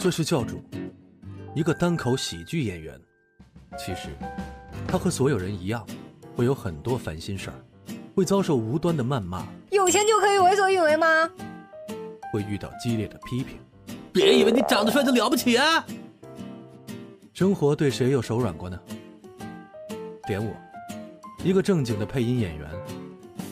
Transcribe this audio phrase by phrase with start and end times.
[0.00, 0.62] 这是教主，
[1.56, 2.96] 一个单口喜剧演员。
[3.76, 4.10] 其实，
[4.86, 5.84] 他和所有人一样，
[6.36, 7.56] 会有很多烦心事儿，
[8.14, 11.28] 会遭受无端的谩骂，有钱就可以为所欲为吗？
[12.32, 13.58] 会遇到激烈的批评。
[14.12, 15.84] 别以为你长得帅就了不起啊！
[17.34, 18.78] 生活对谁有手软过呢？
[20.28, 20.54] 点我，
[21.42, 22.70] 一个正经的配音演员，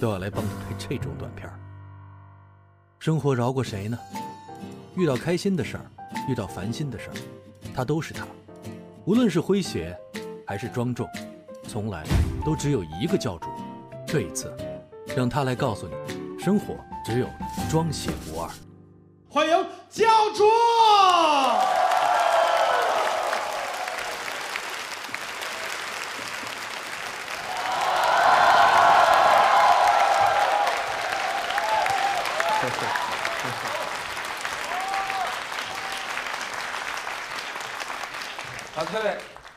[0.00, 1.58] 都要来帮你配这种短片儿。
[3.00, 3.98] 生活饶过谁呢？
[4.96, 5.90] 遇到开心的事儿，
[6.28, 7.14] 遇到烦心的事儿，
[7.74, 8.26] 他都是他。
[9.04, 9.96] 无论是诙谐，
[10.46, 11.08] 还是庄重，
[11.68, 12.04] 从来
[12.44, 13.48] 都只有一个教主。
[14.06, 14.56] 这一次，
[15.16, 15.94] 让他来告诉你，
[16.42, 17.28] 生活只有
[17.70, 18.50] 庄写不二。
[19.28, 19.52] 欢迎
[19.90, 20.44] 教主！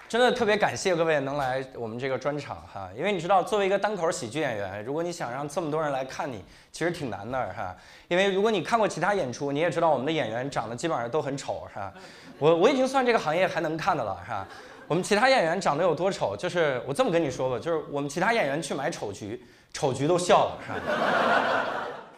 [0.10, 7.76] 真的特别感谢各位能来我们这个专场哈，因为你知道，作为一个单口喜剧演员，如果你想让这么多人来看你，其实挺难的哈。
[8.08, 11.94] 因为如果你看过其他演出，你也知道我们的演员长得基本上都很丑是吧？
[12.40, 14.48] 我我已经算这个行业还能看的了哈？
[14.88, 20.80] 我们其他演员长得有多丑，就是我这么跟你说吧，就是我们其他演员去买丑橘，丑橘都笑了是吧？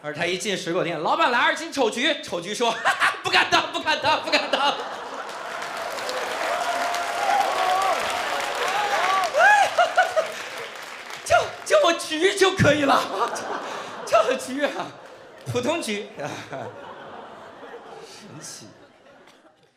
[0.02, 4.74] 而他一进水果店，老板来二斤丑橘，丑橘说，哈哈，不敢当，不敢当，不敢当。
[11.64, 11.78] 叫
[12.12, 13.00] 叫我橘就可以了，
[14.04, 14.86] 叫我橘啊，
[15.50, 16.06] 普通局。
[18.04, 18.66] 神奇。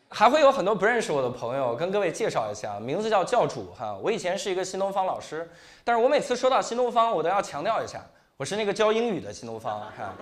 [0.10, 3.98] 还会有很多不认识我的朋友，跟各位介绍一下，名字叫教主哈。
[4.02, 5.50] 我以前是一个新东方老师，
[5.84, 8.02] 但是我每次说到新东方，我都要强调一下，
[8.38, 10.14] 我是那个教英语的新东方哈。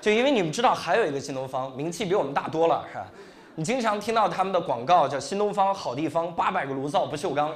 [0.00, 3.06] 就因为你们知道，还有一个新东方，名气比我们大多了是吧？
[3.54, 7.54] 你经常听到他们的广告叫新东方好地方，八百个炉灶不锈钢？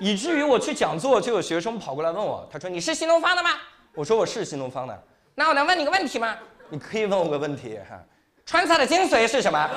[0.00, 3.50] 以至于我去讲座，就有学生跑过来问我，他说：“你是新东方的吗？”
[3.94, 5.02] 我说：“我是新东方的。”
[5.34, 6.36] 那我能问你个问题吗？
[6.68, 8.00] 你可以问我个问题哈。
[8.46, 9.70] 川菜的精髓是什么？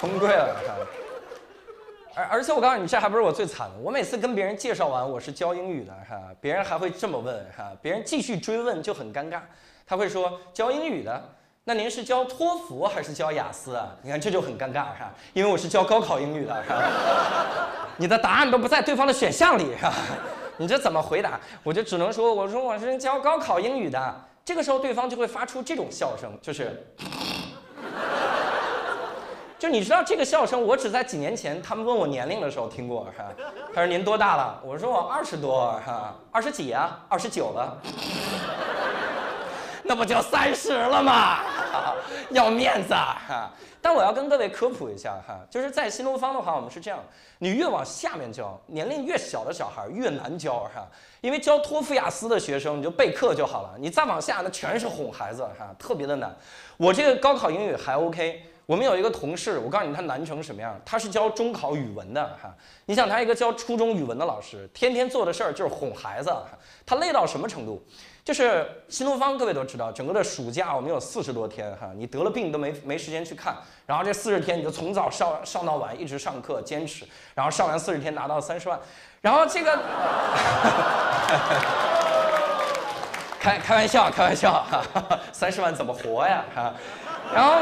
[0.00, 0.74] 崩溃了哈。
[2.14, 3.76] 而而且我告诉你，这还不是我最惨的。
[3.78, 9.40] 我每次跟别人介绍完我是教英语的哈，别人还会这么问哈，别人继续追问就很尴尬。
[9.86, 13.86] 他会说教英语的，那您是教托福还是教雅思啊？
[14.02, 16.82] 你看这就很尴尬哈，因为我是教高考英语的哈。
[17.98, 19.92] 你的答案都不在对方的选项里哈，
[20.56, 21.38] 你这怎么回答？
[21.62, 24.24] 我就只能说我说我是教高考英语的。
[24.42, 26.82] 这个时候对方就会发出这种笑声，就是。
[29.58, 33.26] 就你知道这个笑声，我只在几年前他们问我年龄的时候听过，是吧？
[33.74, 34.58] 他说您多大了？
[34.64, 36.98] 我说我二十多，哈，二十几啊？
[37.06, 37.76] 二十九了。
[39.84, 41.38] 那不就三十了吗？
[42.30, 43.50] 要面子啊哈！
[43.82, 47.02] 但我要跟各位科普一下哈，就是在新东方的话，我们是这样：
[47.38, 50.86] 你越往下面教，年龄越小的小孩越难教哈，
[51.20, 56.34] 因为教托福、雅思的学生你就备课就好了，你再往下那全是哄孩子哈，特别的难。
[56.76, 58.46] 我这个高考英语还 OK。
[58.66, 62.54] 我们有一个同事，我告诉你他难成什么样，他是教中考语文的哈。
[62.86, 66.32] 你想他一个教初中语文的老师，天天做的事儿就是哄孩子，
[66.86, 67.84] 他累到什么程度？
[68.30, 77.04] 就是新东方，各位都知道，整个的暑假我们有四十多天哈，你得了病都没没时间去看，然后这四十天你就从早上上到晚一直上课坚持，
[77.34, 78.78] 然后上完四十天拿到三十万，
[79.20, 79.76] 然后这个
[83.40, 84.80] 开开玩笑开玩笑哈，
[85.32, 86.72] 三十万怎么活呀哈？
[87.34, 87.54] 然后？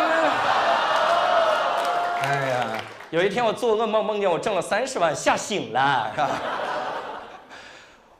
[2.25, 2.67] 哎呀，
[3.09, 6.13] 有一天我做噩梦，梦见我挣了三十万，吓醒了，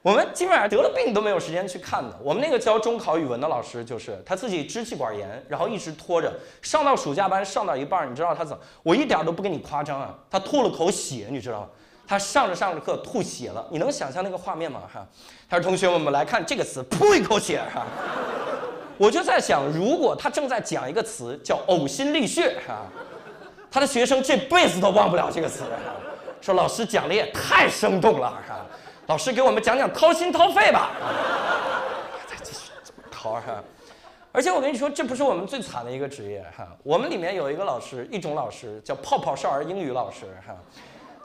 [0.01, 2.17] 我们基本上得了病都没有时间去看的。
[2.23, 6.33] 我们那个教中考语文的老师，就是他自己支气管炎，然后一直拖着，
[6.63, 8.57] 上到暑假班上到一半，你知道他怎？
[8.83, 11.69] 我一点都不跟你夸张啊，他吐了口血，你知道吗？
[12.07, 14.83] 他上着上着课吐血了，你能想象那个画面吗？
[14.91, 15.07] 哈，
[15.51, 17.85] 他说：“同学们，我们来看这个词，噗一口血，哈。”
[18.97, 22.87] 我就在想，如果他正在讲一个词叫呕心沥血，哈。
[23.71, 25.65] 他的学生这辈子都忘不了这个词，
[26.41, 28.65] 说老师讲的也太生动了，哈？
[29.09, 30.91] 老师给我们讲讲掏心掏肺吧，
[32.29, 33.65] 再继续怎么掏哈？
[34.33, 36.69] 而且我跟你说，这不是我们最惨的一个职业哈。
[36.83, 40.55] 我们里面有一个老师，一种老师叫泡泡少儿英语老师哈，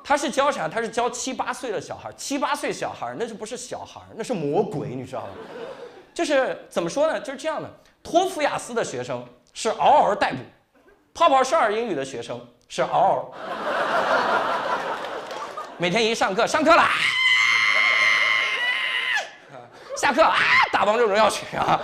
[0.02, 0.66] 他是教啥？
[0.66, 5.28] 他是教七八岁的小孩，七八岁小孩那就不是小孩，那是魔鬼，你知道吗？
[6.14, 7.20] 就是怎么说呢？
[7.20, 7.70] 就是这样的，
[8.02, 9.22] 托福雅思的学生
[9.54, 10.38] 是嗷嗷待哺。
[11.14, 12.40] 泡泡少儿英语的学生
[12.70, 13.34] 是嗷嗷，
[15.78, 16.82] 每天一上课，上课了，
[20.04, 20.36] 下课啊，
[20.70, 21.80] 打王者荣耀去啊，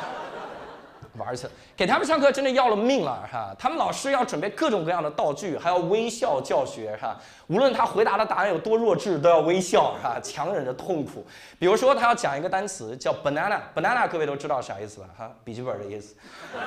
[1.16, 3.56] 玩去，给他们上课真的要了命了哈。
[3.57, 7.18] 他们老师要准备各种各样的道具，还要微笑教学哈。
[7.48, 11.25] 无论他回答的答案有多弱智，都要微笑哈，强忍着痛苦。
[11.57, 15.31] 比如说他要讲一个单词叫 banana，banana 各位都知道啥意思吧哈？
[15.45, 16.13] 笔记本的意思。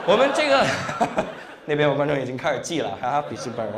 [0.07, 0.67] 我们这个
[1.69, 3.71] 那边有观众已经开始记了哈，笔记本。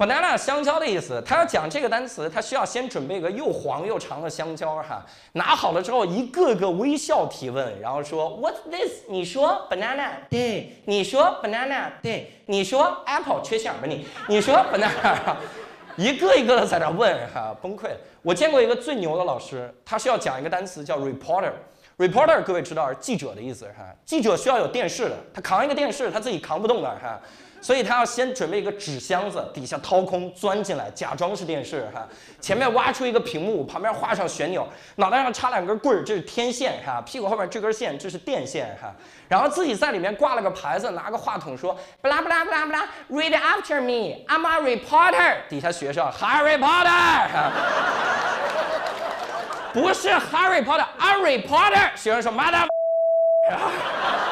[0.00, 9.02] Banana 香蕉的意思，他要讲这个单词，他需要先准备一个又黄又长的香蕉哈，拿好了之后一个个微笑提问，然后说 What's this？
[9.10, 10.12] 你说 banana？
[10.30, 11.90] 对，你说 banana？
[12.00, 14.06] 对，你说 apple 缺响吧你？
[14.26, 15.36] 你说 banana？
[15.96, 17.96] 一个一个的在那问哈，崩溃了。
[18.22, 21.52] 我见过一个最牛的老师，他需要讲一个单词叫 reporter。
[21.98, 27.20] reporter 各位知道是记者的意思哈，记者需要有电视的，他扛一个电视他自己扛不动的哈。
[27.60, 32.08] 所以他要先准备一个纸箱子，底下掏空，钻进来，假装是电视哈。
[32.40, 34.66] 前面挖出一个屏幕，旁边画上旋钮，
[34.96, 37.02] 脑袋上插两根棍儿，这是天线哈。
[37.04, 38.90] 屁股后面这根线，这是电线哈。
[39.28, 45.36] 然后自己在里面挂了个牌子，拿个话筒说，布拉布拉布拉布拉，Read after me，I'm a reporter。
[45.48, 47.28] 底下学生，Harry Potter。
[49.74, 51.90] 不是 Harry Potter，a reporter。
[51.94, 52.66] 学生说，Mother。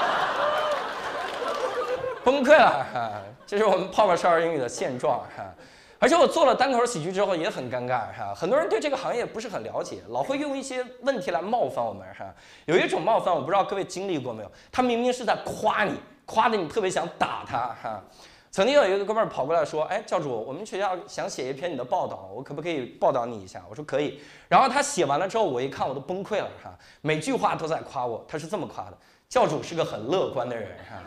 [2.28, 5.50] 崩溃了，这是我们泡泡少儿英语的现状哈。
[5.98, 12.26] 而且我做了单口喜剧之后也很尴尬哈，很多人对这个行业不是很了解，老会用一些问题来冒犯我们哈。
[12.66, 14.52] 有一种冒犯，我不知道各位经历过没有？
[14.70, 15.94] 他明明是在夸你，
[16.26, 18.04] 夸的你特别想打他哈。
[18.50, 26.70] 曾经有一个哥们儿跑过来说：“哎，教主，我们学校想写一篇你的报道，我可不可以报道你一下？”我说：“可以。”然后他写完了之后，我一看我都崩溃了哈，
[27.00, 28.22] 每句话都在夸我。
[28.28, 28.98] 他是这么夸的
[29.28, 31.02] ：“教主是个很乐观的人哈。”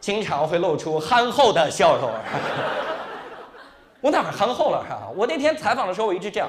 [0.00, 2.10] 经常会露出憨厚的笑容。
[4.00, 5.08] 我哪憨厚了哈？
[5.14, 6.48] 我那天采访的时候，我一直这样。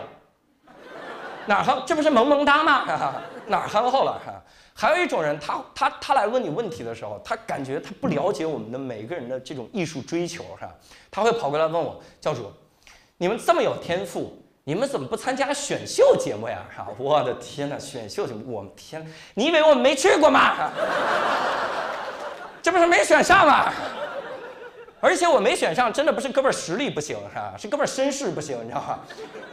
[1.45, 1.83] 哪憨？
[1.86, 2.86] 这不是萌萌哒吗？
[3.48, 4.42] 哪憨厚了哈？
[4.74, 10.69] 还有一种人，他他他来问你问题的时候，他感觉他不了解我们的每个人的这种艺术追求哈，
[11.12, 12.50] 他会跑过来问我教主，
[13.18, 16.65] 你们这么有天赋，你们怎么不参加选秀节目呀？
[16.75, 20.71] 哈， 我的天哪，选秀节目，我天，你以为我们没去过吗？
[22.62, 23.72] 这不是没选上吗？
[25.04, 27.54] 而且我没选上，真的不是哥们儿实力不行，是吧？
[27.58, 29.00] 是哥们儿身世不行，你知道吗？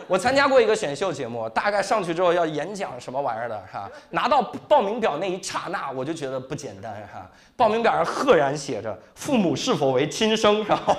[0.07, 7.27] 我参加过一个选秀节目，大概上去之后要演讲什么玩意儿的，哈，拿到报名表那一刹那，我就觉得不简单，哈。
[7.57, 10.95] 报名表上赫然写着“父母是否为亲生”，然后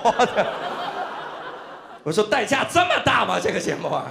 [2.02, 3.38] 我说代价这么大吗？
[3.40, 4.04] 这个节目啊，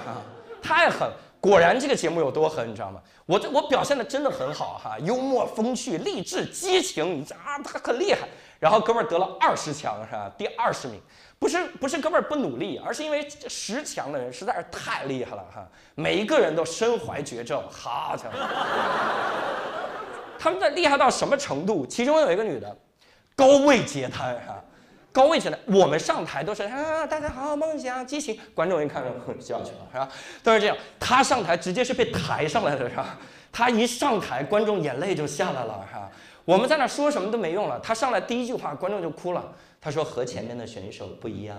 [0.62, 1.06] 太狠。
[1.42, 3.02] 果然这个节目有多狠，你知道吗？
[3.26, 8.28] 我这我表现的真的很好哈，幽默风趣、励志、激情，你这啊，他很厉害。
[8.60, 10.30] 然后哥们儿得了二十强是吧？
[10.38, 11.00] 第二十名，
[11.40, 15.66] 不是不是哥们儿不努力，而是因为十强的人实在是太厉害了哈，
[15.96, 18.38] 每一个人都身怀绝症，好家伙，
[20.38, 21.88] 他们在厉害到什么程度？
[21.88, 22.78] 其中有一个女的，
[23.36, 24.62] 高位截瘫哈。
[25.12, 28.40] 高位起来，我们上台都是啊，大家好，梦想激情。
[28.54, 29.04] 观众一看，
[29.40, 30.08] 笑去了，是吧？
[30.44, 30.78] 都是这样。
[31.00, 33.18] 他上台直接是被抬上来的，是吧？
[33.52, 36.10] 他一上台，观众眼泪就下来了，是吧？
[36.46, 37.80] 我们在那说什么都没用了。
[37.80, 39.44] 他上来第一句话，观众就哭了。
[39.82, 41.58] 他说：“和前面的选手不一样，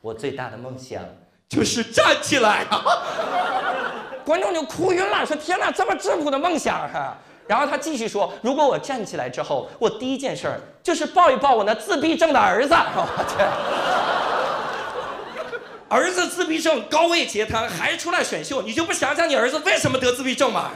[0.00, 1.02] 我最大的梦想
[1.48, 2.64] 就是站起来。
[4.24, 7.16] ”观众就哭晕了，说：“天哪，这么质朴的梦想！”哈。
[7.46, 13.48] 然后他继续说：“如果我站起来之后，我第一件事儿就是抱一抱我那自闭症的儿子。”我天！
[15.88, 20.70] 儿子自闭症，高位截瘫，还出来选秀，你就不想想你儿子为什么得自闭症吗？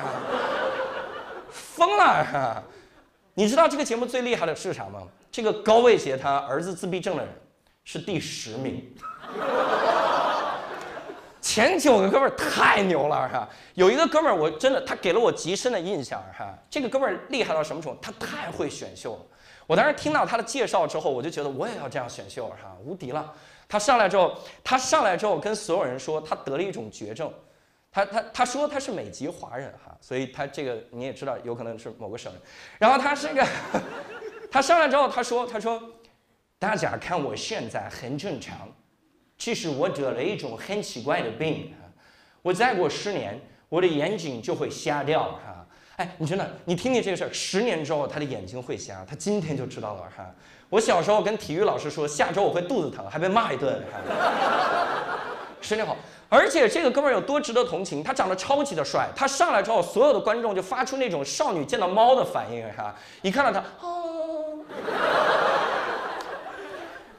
[1.50, 2.62] 疯了！
[3.34, 5.02] 你知道这个节目最厉害的是啥吗？
[5.30, 7.32] 这个高位截瘫、儿子自闭症的人
[7.84, 8.82] 是第十名。
[11.56, 17.98] 前九个哥们儿太牛了哈，有一个哥们儿我真的他给了我极深的印象哈，这个哥们儿厉害到什么程度？
[18.02, 19.20] 他太会选秀了。
[19.66, 23.32] 我当时听到他的介绍之后，我就觉得我也要这样选秀哈，无敌了。
[23.66, 27.32] 他上来之后，他上来之后跟所有人说他得了一种绝症，
[27.90, 32.42] 他他他说他是美籍华人哈，所以他这个你也知道有可能是某个省人。
[32.78, 33.42] 然后他是个，
[34.52, 35.82] 他上来之后他说他说，
[36.58, 38.68] 大家看我现在很正常。
[39.38, 41.72] 其实我得了一种很奇怪的病，
[42.42, 45.66] 我再过十年，我的眼睛就会瞎掉哈。
[45.96, 50.26] 哎，你真的，你听听这个事儿，十年之后他的眼睛会瞎，他今天就知道了哈。
[50.68, 53.82] 我小时候跟体育老师说，下周我会肚子疼，还被骂一顿。
[55.60, 55.96] 十年后，
[56.28, 64.58] 而且这个哥们儿有多值得同情，他长得超级的帅，他上来之后，所有的观众就发出那种少女见到猫的反应哈，一看到他，哦。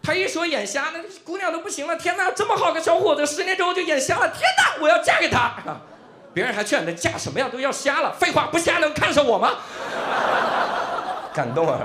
[0.07, 1.93] 他一说眼瞎，那姑娘都不行了。
[1.97, 4.29] 天哪，这么好个小伙子，十年之后就眼瞎了。
[4.29, 5.53] 天哪，我要嫁给他。
[6.33, 8.13] 别人还劝他嫁什么呀，都要瞎了。
[8.13, 9.55] 废话，不瞎能看上我吗？
[11.33, 11.81] 感动啊！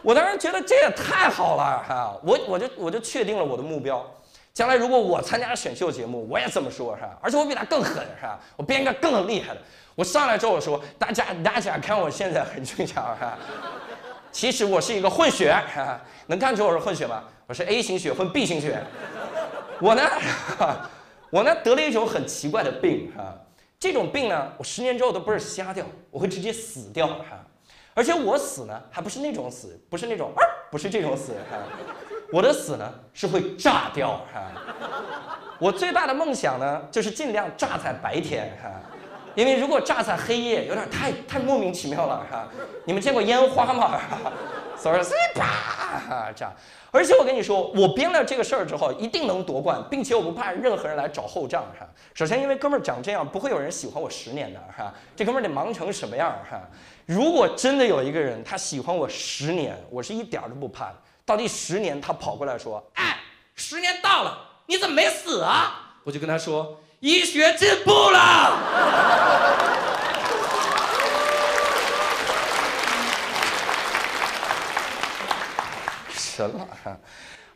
[0.00, 4.02] 我当时觉得这也太好了哈，我我就我就确定了我的目标，
[4.54, 7.10] 将来如果我参加选秀节目，我也这么说，哈？
[7.20, 8.40] 而且我比他更狠，哈？
[8.56, 9.60] 我编一个更厉害的。
[9.94, 13.36] 我上来之后我说，大家大家看我现在很正常，哈。
[14.32, 16.00] 其实我是一个混血，哈，
[16.32, 17.24] 能看出我是混血吗？
[17.46, 18.82] 我是 A 型血混 B 型血。
[19.78, 20.02] 我呢，
[21.28, 23.38] 我呢得了一种很奇怪的病，哈。
[23.78, 27.44] 这种病呢，我十年之后都不是瞎掉，我会直接死掉，哈。
[27.92, 30.32] 而且我死呢，还不是那种死，不是那种，
[30.70, 31.58] 不是这种死，哈。
[32.32, 34.50] 我的死呢是会炸掉，哈。
[35.58, 38.70] 我最大的梦想呢，就是尽量炸在白天，哈。
[39.34, 42.48] 因为如果炸在黑夜，有点太太莫名其妙了哈。
[42.84, 44.00] 你们见过烟花吗？
[44.76, 45.00] 所以
[45.34, 46.52] 啪炸。
[46.90, 51.86] 而且我跟你说，我编了这个事儿之后，一定能夺冠，并且我不怕任何人来找后账哈。
[52.12, 54.92] 首先，因为哥们儿长这样，不会有人喜欢我十年的哈。
[55.16, 56.60] 这哥们儿得忙成什么样哈？
[57.06, 60.92] 如果真的有一个人他喜欢我十年，我是一点儿都不怕。
[61.24, 63.20] 到第十年，他跑过来说：“哎，
[63.54, 64.36] 十年到了，
[64.66, 66.78] 你怎么没死啊？”我就跟他说。
[67.02, 68.58] 医学进步了，
[76.14, 76.96] 神了哈！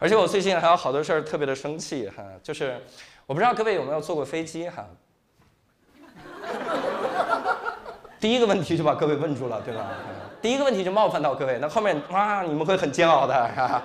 [0.00, 2.84] 而且我最近还有好多事儿特别的生气哈，就是
[3.24, 4.84] 我不知道各位有没有坐过飞机哈。
[8.18, 9.86] 第一个问题就把各位问住了，对吧？
[10.42, 13.80] 第一个问题就冒犯到各位，那后面啊，你们会很煎熬的哈。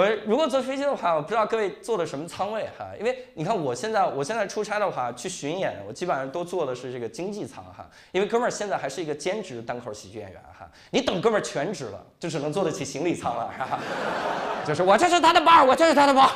[0.00, 13.78] 我如果坐飞机的话，我不知道各位坐的什么舱位哈，因为你看我现在我现在出差的话去巡演，我基本上都坐的是这个经济舱哈，因为哥们儿现在还是一个兼职单口喜剧演员哈，你等哥们儿全职了，就只能坐得起行李舱了哈，
[14.66, 16.30] 就是我这是他的包，我这是他的包，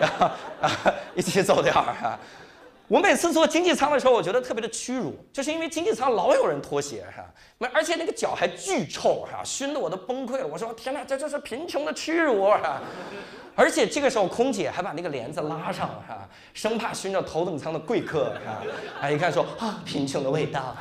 [0.00, 0.30] 然后
[1.14, 2.18] 一起走掉哈。
[2.86, 7.24] 我每次坐经济舱的时候，我觉得特别的屈辱，就是因为经济舱老有人脱鞋哈，
[7.72, 10.46] 而且那个脚还巨臭哈，熏得我都崩溃了。
[10.46, 12.80] 我说天哪，这就是贫穷的屈辱哈！
[13.56, 18.62] 而且这个时候空姐还把那个帘子拉上哈，生怕熏着头等舱的贵客哈。
[19.00, 20.76] 啊，一看说啊，贫穷的味道。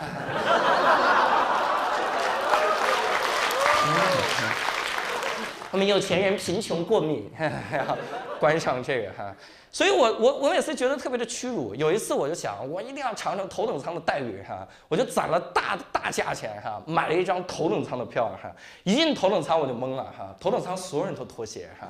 [5.73, 7.27] 我们有钱人贫穷过敏，
[8.39, 9.33] 关上这个哈。
[9.71, 11.73] 所以，我我我每次觉得特别的屈辱。
[11.73, 18.51] 有一次，我就想，我一定要尝尝头等舱的待遇哈，我就攒了大大价钱哈，买了一张头等舱的票哈。
[18.83, 21.87] 一进头等舱我就懵了哈，头等舱所有人都脱鞋哈，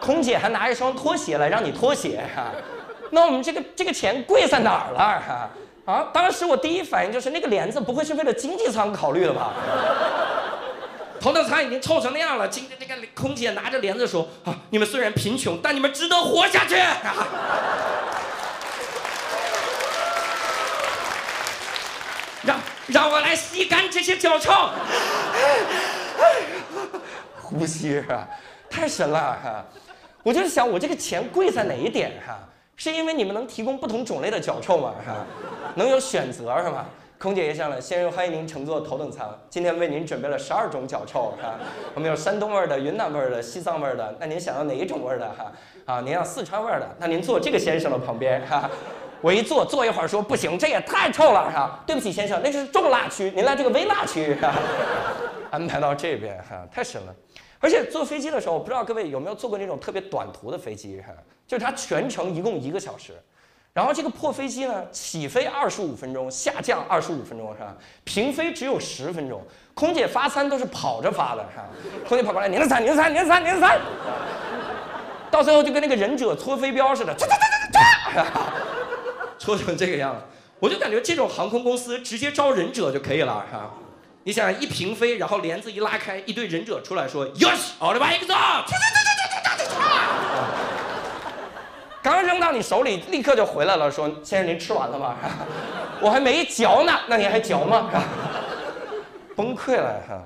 [0.00, 2.52] 空姐还拿一双拖鞋来让你脱鞋哈，
[3.10, 5.50] 那我们这个这个钱贵在哪儿了哈？
[5.92, 9.52] 啊，当时我第一反应就是那个帘子不会是为了经济舱考虑的吧？
[11.20, 16.76] 头等舱已经臭成那样了，今天这个空姐拿着帘子说：“啊，你们虽然贫穷，但你们值得活下去。”
[22.44, 24.70] 让让我来吸干这些脚臭，
[27.42, 28.26] 呼吸啊，
[28.70, 29.64] 太神了哈！
[30.22, 32.38] 我就是想，我这个钱贵在哪一点哈？
[32.76, 34.94] 是因为你们能提供不同种类的脚臭吗？
[35.04, 35.26] 哈，
[35.74, 36.86] 能有选择是吧？
[37.20, 39.36] 空姐也上了，先生欢迎您乘坐头等舱。
[39.50, 41.58] 今天为您准备了十二种脚臭，哈，
[41.92, 44.16] 我们有山东味的、云南味的、西藏味的。
[44.20, 45.28] 那您想要哪一种味的？
[45.32, 45.52] 哈，
[45.84, 48.70] 啊，您要四川味的，那您坐这个先生的旁边，哈。
[49.20, 51.82] 我一坐，坐一会儿说不行，这也太臭了，哈。
[51.84, 54.54] 对不起，先生，那是重辣区，您来这个微辣区，哈。
[55.50, 57.12] 安排到这边，哈，太神了。
[57.58, 61.12] 而且坐飞机的时候，我不知道各位有没有坐过那种特别短途的飞机，哈，
[61.48, 63.14] 就是它全程一共一个小时。
[63.78, 67.72] 然后这个破飞机呢，起飞二十五分钟，下降二十五分钟，是吧？
[68.02, 69.40] 平飞只有十分钟。
[69.72, 71.64] 空姐发餐都是跑着发的，是吧？
[72.08, 73.80] 空姐跑过来，您的餐，您的餐，您的餐，您的餐。
[75.30, 77.16] 到最后就跟那个忍者搓飞镖似的，
[79.38, 80.22] 搓成这个样子。
[80.58, 83.74] 我就感觉这种航空公司直接招忍者就可以了，哈。
[84.24, 88.34] 你想一平飞，然后帘子一拉开，一堆忍者出来说，Yes，奥利巴一个走。
[92.02, 95.16] 刚扔到你手里，立刻就回来了，说：“先生，您吃完了吗？
[96.00, 97.90] 我还没嚼呢，那你还嚼吗？”
[99.36, 100.22] 崩溃了哈！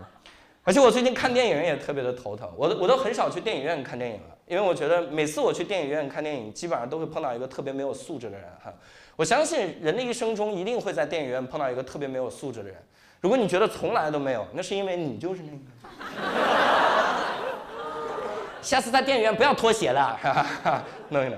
[0.64, 8.73] 而且我最近看电影也特别的头疼，我都我都很少去电影院看电影了，因为我觉得每次我去电影院看电影，基本上都会碰到一个特别没有素质的人哈。
[9.17, 12.76] 我相信人的一生中一定会在电影院碰到一个特别没有素质的人。
[13.21, 15.59] 如果你觉得从来都没有，那是因为你就是那个。
[18.62, 20.19] 下次在电影院不要脱鞋了，
[21.11, 21.37] 弄一弄。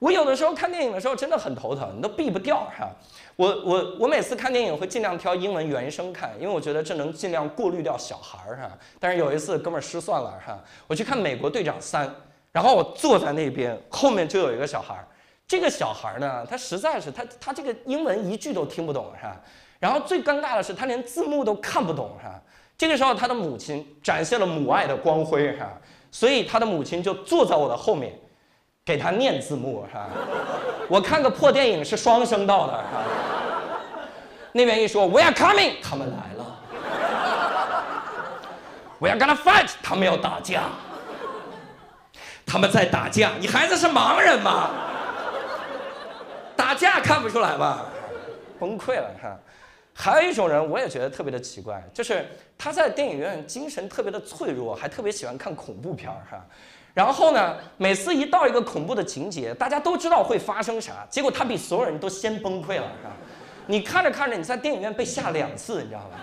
[0.00, 2.88] 我有的时候看电影的时候真的很头疼，你都避不掉哈。
[3.36, 8.70] 我我我每次看电影会尽量挑英文原声看，因为我觉得这能尽量过滤掉小孩儿哈。
[8.98, 12.08] 但是有一次哥们儿失算了哈，我去看《美国队长三》，
[12.50, 15.06] 然后我坐在那边，后面就有一个小孩儿，
[15.46, 19.38] 这个小孩儿呢，他实在是他他这个英文一句都听不懂哈。
[19.78, 22.40] 然后最尴尬的是他连字幕都看不懂哈。
[22.78, 25.78] 这个时候他的母亲展现了母爱的光辉哈，
[26.10, 28.18] 所以他的母亲就坐在我的后面，
[28.84, 30.08] 给他念字幕哈。
[30.88, 33.04] 我看个破电影是双声道的哈。
[34.52, 36.56] 那边一说 We are coming，他们来了。
[38.98, 40.64] We are gonna fight，他们要打架。
[42.44, 44.70] 他们在打架，你孩子是盲人吗？
[46.56, 47.86] 打架看不出来吗？
[48.58, 49.38] 崩溃了哈。
[49.94, 52.26] 还有一种人，我也觉得特别的奇怪，就是
[52.58, 56.44] 他在电影院精神特别的脆弱，还特别喜欢看恐怖片哈。
[56.92, 62.86] 然后呢，每次一到一个恐怖的情节，大家都知道会发生啥，结果他比所有人都先崩溃了。
[63.66, 66.18] 你看着看着，你在电影院被吓两次，你知道吧？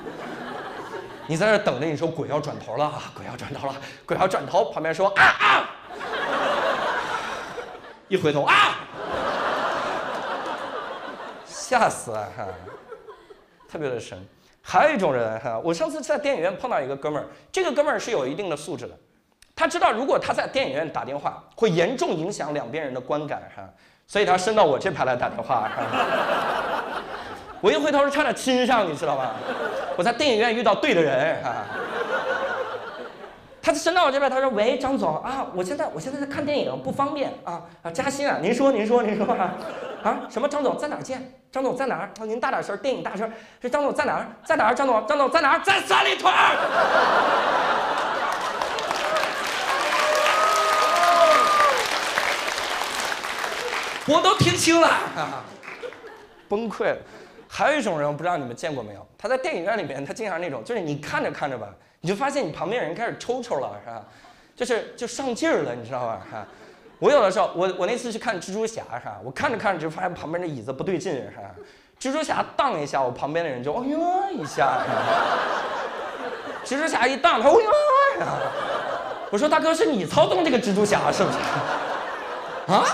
[1.28, 5.70] 你在那等着，你说鬼要转头了啊，鬼要转头了，鬼要转头，旁边说啊啊，
[8.10, 8.80] 一回头啊，
[11.46, 12.46] 吓死了哈。
[13.70, 14.18] 特别的神，
[14.62, 18.98] 还有一种人哈，我上次在电影院碰到一个哥们儿，这个哥们儿是有一定的素质的，
[19.58, 23.64] 他知道如果他在电影院打电话会严重影响两边人的观感哈，
[24.06, 25.68] 所以他伸到我这排来打电话，
[27.60, 29.32] 我一回头是差点亲上，你知道吗？
[29.98, 31.56] 我在电影院遇到对的人哈，
[33.60, 39.56] 他伸到我这边，他说：“喂，张总啊，我现在我现在在看电影，不方便啊啊，加薪啊，您说您说您说啊
[40.04, 40.48] 啊什么？
[40.48, 42.12] 张总在哪儿见？”张总在哪儿？
[42.28, 43.32] 您大点声，电影大声。
[43.60, 44.28] 这张总在哪儿？
[44.46, 44.76] 在哪儿？
[44.76, 45.60] 张总，张总在哪儿？
[45.62, 46.32] 在三里屯。
[54.08, 54.90] 我都听清了，
[56.48, 56.98] 崩溃了。
[57.50, 59.06] 还有一种人，我不知道你们见过没有？
[59.18, 61.68] 他在电影院里面，他经常那种，就是你看着看着吧，
[62.02, 64.04] 你就发现你旁边人开始抽抽了，是吧？
[64.56, 66.22] 就是就上劲儿了，你知道吧？
[66.32, 66.46] 哈。
[67.00, 69.18] 我有的时候，我我那次去看蜘蛛侠是吧？
[69.24, 71.52] 我看着看着就发现旁边的椅子不对劲是吧？
[72.00, 74.00] 蜘蛛侠荡一下，我旁边的人就哦呦
[74.32, 74.80] 一下，
[76.66, 78.28] 蜘蛛侠一荡，他哦呦呀！
[79.30, 81.38] 我说大哥是你操纵这个蜘蛛侠是不是？
[82.74, 82.86] 啊？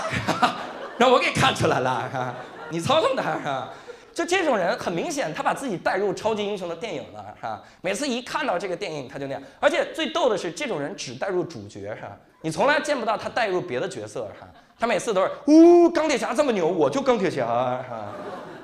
[0.98, 2.34] 让我给看出来了，哈
[2.70, 3.68] 你操纵的哈？
[4.12, 7.60] 就这种人，很明显他把自己带入超级英雄的电影了哈？
[7.80, 12.16] 每次一看到这个电影他就那样，而且最逗的是这种人只带入主角哈？
[12.42, 14.46] 你从来见不到他带入别的角色哈，
[14.78, 18.12] 他每次都是呜钢铁侠这么牛，我就钢铁侠哈。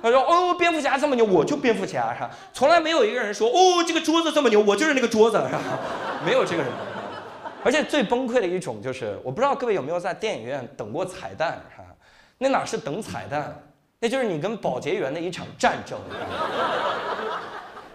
[0.02, 2.30] 他说哦蝙蝠侠这么牛，我就蝙蝠侠哈。
[2.52, 5.58] 从来没有一个人说哦这个桌子这么牛，我就是那个桌子哈，
[6.24, 6.70] 没有这个人。
[7.62, 11.79] 而且最崩溃的一种就是，我不知道各位有没有在电影院等过彩蛋哈？
[12.42, 13.54] 那哪是等彩蛋，
[13.98, 16.00] 那就是你跟保洁员的一场战争。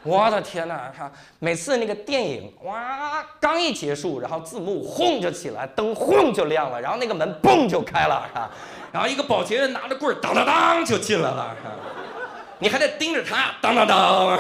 [0.04, 0.94] 我的天哪！
[0.96, 8.48] 哈，每次那个电影哇刚一结束，然后字幕轰就起来，灯轰就亮了，然后那个门嘣就开了，哈，
[8.92, 11.56] 然后一个保洁员拿着棍儿当当当就进来了，
[12.60, 14.40] 你还得盯着他当当当。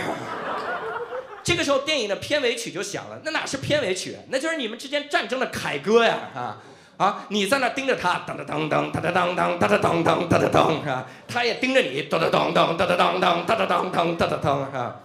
[1.41, 6.61] 这个时候电影的片尾曲就响了，那哪是片尾曲，那就是你们之间战争的凯歌呀，啊
[6.97, 11.05] 啊，你在那盯着他，噔噔噔噔，噔噔噔噔，噔噔噔噔，噔噔噔是吧？
[11.27, 14.95] 他也盯着你，噔噔噔噔，噔噔噔噔，噔噔噔噔，噔噔噔是吧？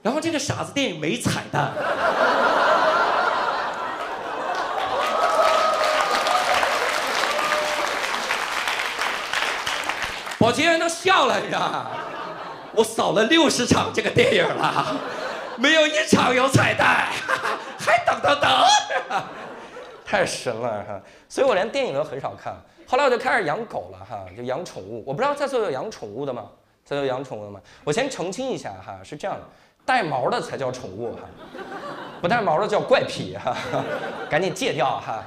[0.00, 1.72] 然后这个傻子电影没彩蛋，
[10.38, 11.86] 保洁员都笑了，你知道？
[12.72, 14.96] 我扫了六十场这个电影了，
[15.56, 17.08] 没有一场有彩蛋，
[17.78, 18.66] 还噔噔噔。
[20.08, 20.98] 太神了哈！
[21.28, 22.54] 所以我连电影都很少看。
[22.86, 25.04] 后来我就开始养狗了哈，就养宠物。
[25.06, 26.46] 我不知道在座有养宠物的吗？
[26.82, 27.60] 在座有养宠物的吗？
[27.84, 29.42] 我先澄清一下哈，是这样的。
[29.84, 31.20] 带毛的才叫宠物哈，
[32.22, 33.54] 不带毛的叫怪癖哈，
[34.30, 35.22] 赶紧戒掉哈。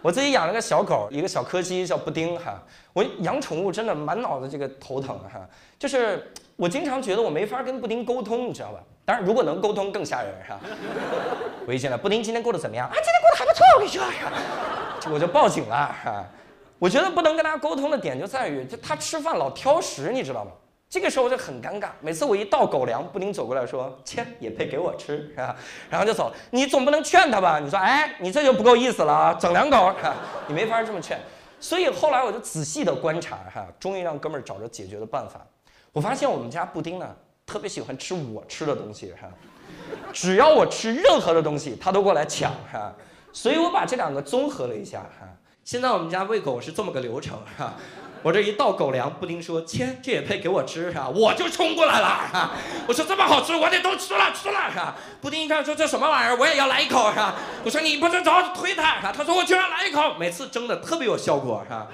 [0.00, 2.62] 我自己养了个小狗，一个小柯基叫布丁哈。
[2.92, 5.40] 我养宠物真的满脑子这个头疼哈，
[5.76, 8.78] 就是我经常觉得我没法跟布丁沟通，你知道吧？
[9.10, 10.56] 当然如果能沟通更吓人哈。
[11.66, 12.86] 我一进来，布丁今天过得怎么样？
[12.86, 16.24] 啊，今天过得还不错，我跟你说，我就报警了哈。
[16.78, 20.52] 我觉得不能跟他沟通的点就在于，就他吃饭老挑食，你知道吗？
[20.88, 25.56] 这个时候就很尴尬，每次我一倒狗粮，布丁走过来说：“切，也配给我吃，是吧？”
[25.90, 26.32] 然后就走。
[26.50, 27.58] 你总不能劝他吧？
[27.58, 29.92] 你说：“哎，你这就不够意思了啊，整两口，
[30.46, 31.18] 你没法这么劝。”
[31.58, 35.44] 所以后来我就仔细的观察，哈，终于让哥们儿找着解决的办法。
[35.90, 37.16] 我发现我们家布丁呢，
[37.50, 39.28] 特别喜欢吃我吃的东西，哈，
[40.12, 42.92] 只要我吃任何的东西，他都过来抢，哈。
[43.32, 45.26] 所以我把这两个综合了一下，哈。
[45.64, 47.74] 现在我们家喂狗是这么个流程，哈。
[48.22, 52.52] 我这一倒狗粮，布丁说：“切，这也配给我吃是吧？”我就冲过来了，
[52.86, 56.36] 我说：“这么好吃，我得都吃了，吃了是吧？”布丁一看说：“这什么玩意儿？
[56.38, 57.34] 我也要来一口是吧？”
[57.66, 58.22] 我说：“你不是
[58.54, 61.88] 推他是吧？”他说：“我就要来一口。”每次蒸的特别有效果是吧？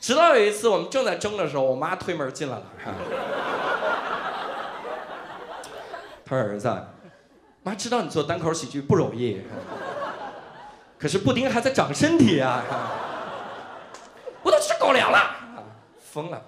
[0.00, 2.94] 直到有一次我们正在蒸的时候，我妈推门进来了是吧？
[6.32, 6.74] 他说儿子，
[7.62, 9.42] 妈知道你做单口喜剧不容易，
[10.98, 12.64] 可是布丁还在长身体啊，
[14.42, 15.36] 我都吃狗粮了，
[16.00, 16.42] 疯了。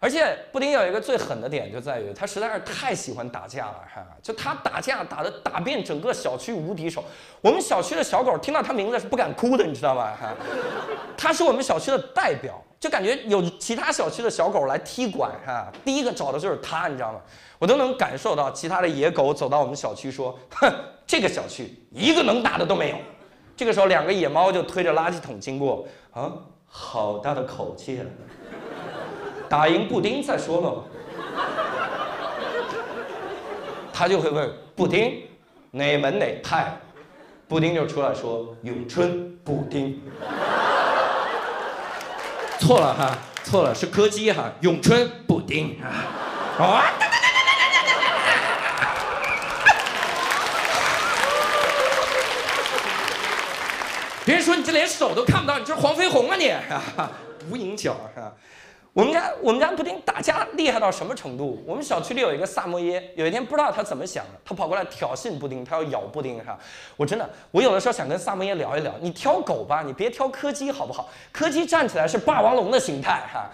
[0.00, 4.04] 而且布丁有一个最狠的点，就在于他实在是太喜欢打架了，哈！
[4.20, 7.04] 就他打架打的打遍整个小区无敌手。
[7.40, 10.10] 我们小区的小狗听到他名字是不敢哭的，你知道吗？
[10.20, 10.34] 哈！
[11.16, 15.66] 他是我们小区的代表，就感觉有其他小区的小狗来踢馆，哈！
[15.84, 17.18] 第一个找的就是他，你知道吗？
[17.58, 20.72] 我都能感受到其他的野狗走到我们小区说：“哼，
[21.04, 22.96] 这个小区一个能打的都没有。”
[23.56, 26.32] 这个时候，两个野猫就推着垃圾桶经过，啊，
[26.66, 28.06] 好大的口气啊！
[29.48, 30.84] 打赢布丁再说了，
[33.92, 35.20] 他就会问布丁
[35.72, 36.78] 哪门哪派，
[37.48, 40.00] 布丁就出来说咏春布丁，
[42.58, 46.84] 错了哈，错了是柯基哈，咏春布丁啊，
[54.24, 56.52] 别人说你这连手都看不到，你这是黄飞鸿啊你，
[57.48, 58.20] 无影脚是
[58.98, 61.62] 我们家我们家布丁打架厉害到什么程度？
[61.64, 66.58] 我们小区里有一个萨摩耶，有一天不知道他怎么想的，他跑过来挑衅布丁，他要咬布丁，哈！
[66.96, 71.08] 我真的，我有的时候想跟萨摩耶聊一聊，你挑狗吧，你别挑柯基好不好？
[71.30, 73.48] 柯基站起来是霸王龙的形态，哈！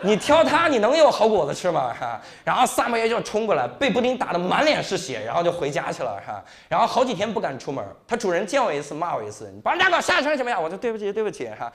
[0.00, 1.92] 你挑它，你能有好果子吃吗？
[1.92, 2.18] 哈！
[2.42, 6.42] 然后萨摩耶就冲过来，被布丁打得满脸是血，然后就回家去了，哈！
[6.66, 10.62] 然后好几天不敢出门，他主人见我一次骂我一次，你把人家狗吓成什么样？
[10.62, 11.70] 我说对不起对不起，哈！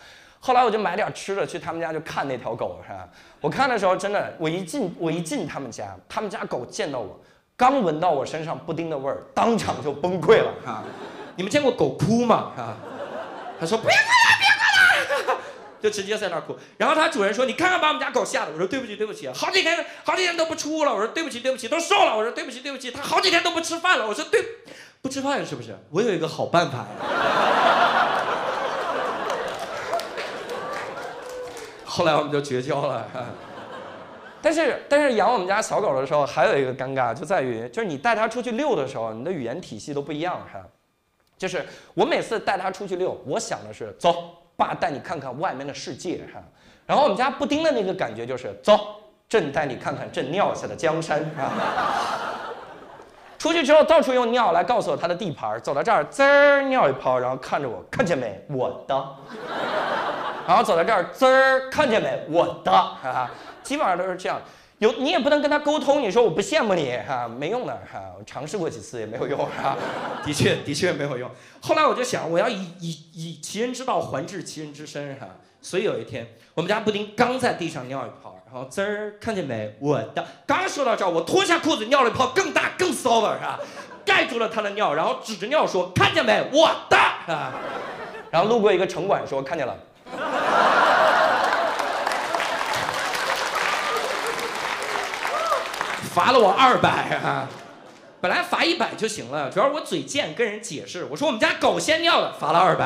[0.46, 3.08] 后来我就买点吃的去他们家就看那条狗是吧？
[3.40, 7.18] 我看的时候真的，我一进我一进他们家，他们家狗见到我，
[7.56, 10.84] 刚闻到我身上布丁的味儿，当场就崩溃了哈。
[11.38, 12.52] 你们见过狗哭吗？
[12.58, 12.76] 哈，
[13.58, 15.38] 他说不要哭了，别哭了，
[15.82, 16.58] 就直接在那儿哭。
[16.76, 24.44] 然后他主人说你看看把我们家狗吓的，我说对不起对不起，好几天好几天都不出了，我说对不起对不起，都瘦了，我说对不起对不起，他好几天都不吃饭了，我说对，
[25.02, 25.74] 不吃饭是不是？
[25.90, 28.03] 我有一个好办法呀。
[31.96, 33.06] 后来我们就绝交了，
[34.42, 40.60] 但是但是养我们家小狗的时候还有一个尴尬，就在于就是你带它出去遛的时候，你的语言体系都不一样哈。
[41.38, 44.16] 就是我每次带它出去遛，我想的是走，
[44.56, 46.42] 爸带你看看外面的世界哈。
[46.88, 48.80] 然后我们家布丁的那个感觉就是走，
[49.30, 51.54] 朕带你看看朕尿下的江山啊。
[53.38, 59.06] 出去之后到处用尿来告诉我他的地盘，走到这儿滋儿尿一泡，然后看着我，看见没，我的。
[60.48, 62.26] 然后走到这儿，滋儿，看见没？
[62.30, 63.32] 我的，哈哈，
[63.64, 64.42] 基本上都是这样。
[64.80, 69.78] 有你也不能跟他沟通，你说我不羡慕你，哈，没用的，哈，我尝试过几次也没有用，哈，
[70.26, 71.30] 的确，的确没有用。
[71.62, 75.28] 后来我就想，我要以以以其人之道还治其人之身，哈。
[75.62, 79.74] 所以有一天，我们家布丁刚在地上尿一泡，然后滋儿，看见没？
[79.80, 80.26] 我的。
[80.46, 83.58] 刚说到这儿，我脱下裤子尿了一泡更大更骚的，是吧？
[84.06, 86.44] 盖住了他的尿，然后指着尿说：“看见没？
[86.52, 86.98] 我的。”
[87.34, 87.54] 啊。
[88.30, 89.74] 然后路过一个城管说：“看见了。”
[96.14, 96.90] 罚了我二百
[97.24, 97.48] 啊！
[98.22, 102.86] 本来罚一百就行了，主要我嘴贱，跟人解释，我说我们家狗先尿的，罚了二百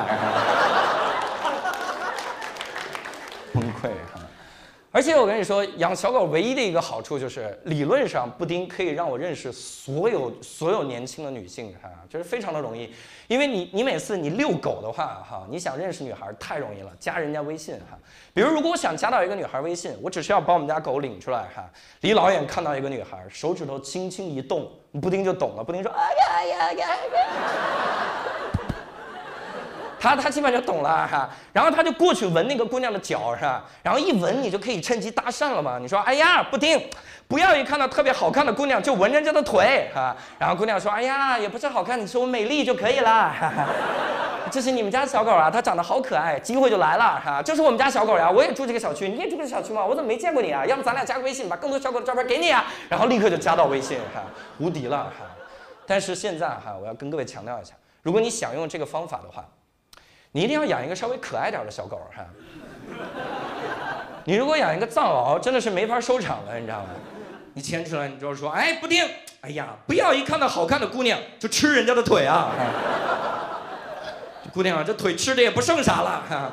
[3.82, 4.22] 溃哈！
[4.90, 12.92] 而且我跟你说，养小狗唯一的一个好处就是，理论上布丁可以让我认识所有所有年轻的女性哈，就是非常的容易。
[13.28, 18.00] 因为你，你每次你遛狗的话，哈，你想认识女孩太容易了，加人家微信哈。
[18.34, 21.70] 比如，如果我想加到一个女孩微信，我只需要把我们家狗领出来哈，
[22.02, 24.72] 离老远看到一个女孩，手指头轻轻一动，
[25.02, 25.64] 布丁就懂了。
[25.64, 26.98] 布丁说：“哎呀呀呀呀！”
[30.00, 33.64] 他他基本就懂了哈，然后他就过去闻那个姑娘的脚是吧？
[33.84, 35.78] 然后一闻，你就可以趁机搭讪了嘛。
[35.80, 36.82] 你说：“哎呀，布丁。”
[37.28, 43.68] 不要一看到特别好看的姑娘就闻人家的腿哈，然后姑娘说：“哎呀，也不是好看，你说我美丽就可以了。”哈哈
[44.50, 47.42] 这是你们家小狗啊，它长得好可爱，机会就来了哈。
[47.42, 49.86] 就是我们家小狗呀，我也住这个小区，你也住这个小区吗？
[49.86, 50.66] 我怎么没见过你啊？
[50.66, 52.64] 要不咱俩加个微信，把更多小狗的照片给你啊？
[52.88, 54.22] 然后立刻就加到微信哈，
[54.60, 55.26] 无敌了哈。
[55.86, 59.44] 但是现在哈，我要跟各位强调一下，如果你想用这个方法的话，
[60.32, 62.26] 你一定要养一个稍微可爱点的小狗哈。
[64.26, 66.90] 你如果养一个藏獒，真的是没法收场了，你知道吗？
[67.54, 69.04] 你牵出来，你就说，哎，布丁，
[69.42, 72.52] 哎呀，不要一看到好看的姑娘就吃人家的腿啊！
[74.54, 76.52] 姑娘，这腿吃的也不剩啥了，哈，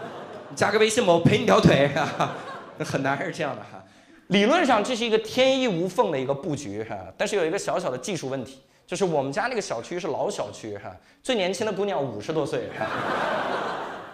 [0.55, 2.31] 加个微信吧，我赔你条腿，哈，
[2.79, 3.83] 很难是这样的哈。
[4.29, 10.91] 理论上这是一个天衣无缝的一个布局哈，但是有一个小小的技术问题，就是我们家那个小区是老小区哈，
[11.23, 12.87] 最年轻的姑娘五十多岁哈，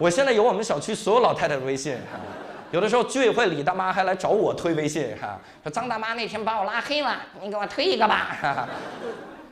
[0.01, 2.19] 我现在有我们小区所有老太太的微信哈。
[2.71, 8.67] 有的时候居委会李大妈还来找我推微信哈， 说张大妈那天把我拉黑了，你给我推一个吧。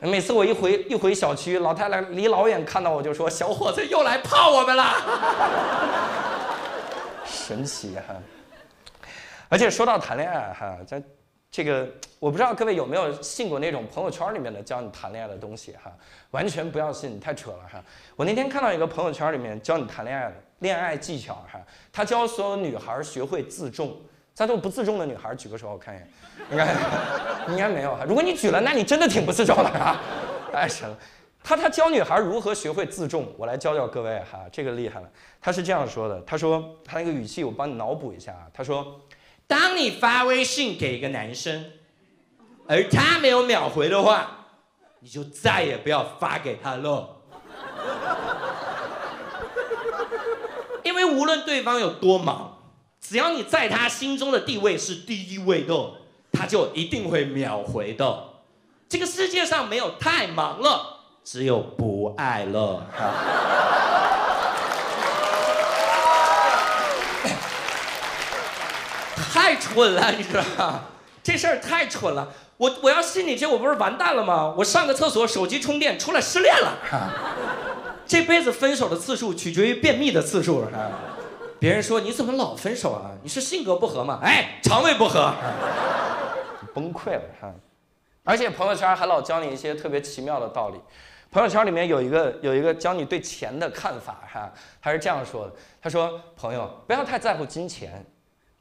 [0.00, 4.94] 每次我一回一回小区，老太太离老远看到我就说：“小伙子又来泡我们了。”
[7.24, 8.16] 神奇哈！
[9.48, 11.00] 而且说到谈恋爱哈，在
[11.50, 11.88] 这个
[12.20, 15.92] 我不知道各位有没有信过那种朋友圈里面的教你谈恋爱的东西哈，
[16.30, 17.82] 完全不要信，太扯了哈！
[18.14, 21.60] 我那天看到一个朋友圈里面教你谈恋爱的恋爱技巧哈，
[21.92, 23.96] 他教所有女孩学会自重。
[24.32, 26.08] 在座不自重的女孩举个手，我看一眼，
[26.52, 26.74] 应该
[27.48, 28.04] 应该没有哈。
[28.06, 30.00] 如果你举了，那你真的挺不自重的啊！
[30.52, 30.96] 太，神了。
[31.42, 35.10] 他他教女孩如何学会自重，我来教教各位哈，这个厉害了。
[35.40, 39.00] 他是这样说的，他说他那个语气我帮你脑补一下啊，他说。
[39.50, 41.72] 当你发微信给一个男生，
[42.68, 44.46] 而他没有秒回的话，
[45.00, 47.16] 你就再也不要发给他了。
[50.84, 52.58] 因为无论对方有多忙，
[53.00, 55.94] 只要你在他心中的地位是第一位的，
[56.30, 58.26] 他就一定会秒回的。
[58.88, 62.86] 这个世界上没有太忙了，只有不爱了。
[69.50, 70.84] 太蠢了，你知道吗？
[71.24, 72.28] 这事儿太蠢了。
[72.56, 74.54] 我我要信你这，我不是完蛋了吗？
[74.56, 76.78] 我上个厕所，手机充电，出来失恋了。
[78.06, 80.64] 这辈子分手的次数取决于便秘的次数。
[81.58, 83.10] 别人说你怎么老分手啊？
[83.24, 84.20] 你是性格不合吗？
[84.22, 85.34] 哎，肠胃不合。
[86.72, 87.52] 崩溃了哈！
[88.22, 90.80] 而且朋友圈还老教你一些特别奇妙的道理。
[91.32, 98.04] 朋友圈里面有一个有一个教你对钱的看法哈，他是这样说的：他说朋友不要太在乎金钱。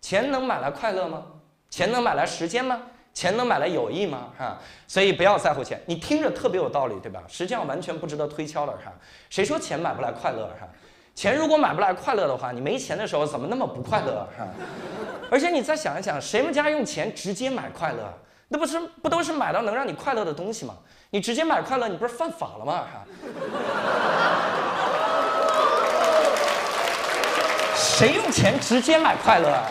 [0.01, 1.23] 钱能买来快乐吗？
[1.69, 2.79] 钱能买来时间吗？
[3.13, 4.27] 钱能买来友谊吗？
[4.37, 4.57] 哈，
[4.87, 5.81] 所以不要在乎钱。
[5.85, 7.21] 你听着特别有道理，对吧？
[7.27, 8.91] 实际上完全不值得推敲了，哈。
[9.29, 10.45] 谁说钱买不来快乐？
[10.59, 10.67] 哈，
[11.13, 14.25] 钱如果买不来快乐的话，你没钱的时候怎么那么不快乐？
[14.37, 14.47] 哈，
[15.29, 18.13] 而且你再想一想，谁们家用钱直接买快乐？
[18.47, 20.75] 那不是不都是买到能让你快乐的东西吗？
[21.09, 22.85] 你直接买快乐，你不是犯法了吗？
[22.91, 23.05] 哈。
[27.75, 29.65] 谁用钱直接买快乐啊？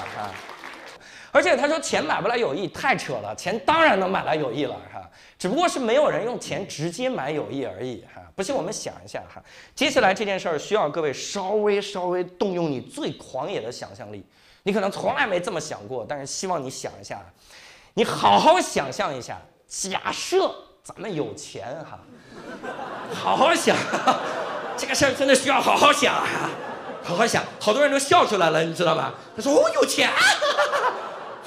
[1.31, 3.35] 而且他说钱买不来友谊，太扯了。
[3.37, 5.01] 钱当然能买来友谊了，哈，
[5.39, 8.23] 只不过是没有人用钱直接买友谊而已，哈。
[8.35, 9.43] 不信我们想一下，哈，
[9.75, 14.25] 接下来这件事儿需要各位稍微稍微动用你最狂野的想象力。
[14.63, 17.21] 你可能从来没这么想过，但是希望你想一下，
[17.95, 19.37] 你好好想象一下，
[19.67, 21.99] 假设咱们有钱，哈，
[23.13, 23.77] 好好想，
[24.77, 26.51] 这个事儿真的需要好好想啊。
[27.05, 29.15] 好好想，好多人都笑出来了，你知道吗？
[29.35, 30.11] 他说：“我有钱。”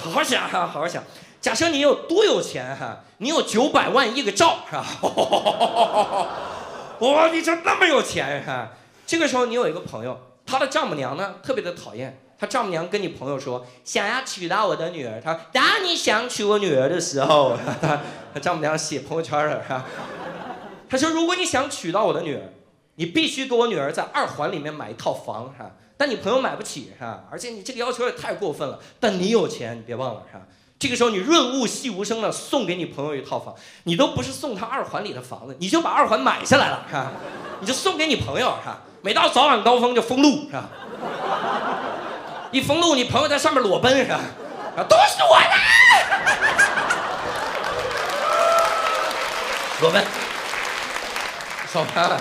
[0.02, 1.02] 好好想哈，好好想。
[1.40, 3.00] 假设你有多有钱哈？
[3.18, 4.84] 你有九百万亿个兆是吧？
[7.00, 8.70] 哇，你这那么有钱哈？
[9.06, 12.18] 这个时候你有一个朋友，他的丈母娘呢特别的讨厌。
[12.38, 18.00] 他丈母娘跟你朋友说：“想要娶到我的女儿。”他当你想娶我女儿的时候， 他
[18.34, 19.84] 他丈母娘写朋友圈了哈？
[20.90, 22.42] 他说：“如果你想娶到我的女儿。”
[22.96, 25.70] 你必须给我女儿在二环里面买一套房，哈？
[26.02, 27.20] 但你朋友买不起，是吧？
[27.30, 28.76] 而且你这个要求也太过分了。
[28.98, 30.42] 但你有钱，你别忘了，是吧？
[30.76, 37.12] 这个时候你润物细无声的送给你朋友一套房，你都不是送他二环里的房子，你就把二环买下来了，是吧？
[37.60, 38.80] 你就送给你朋友，是吧？
[39.02, 40.68] 每到早晚高峰就封路，是吧？
[42.50, 44.18] 一封路，你朋友在上面裸奔，是吧？
[44.76, 45.54] 啊都是我的，
[49.86, 50.04] 裸奔，
[51.72, 52.20] 好看。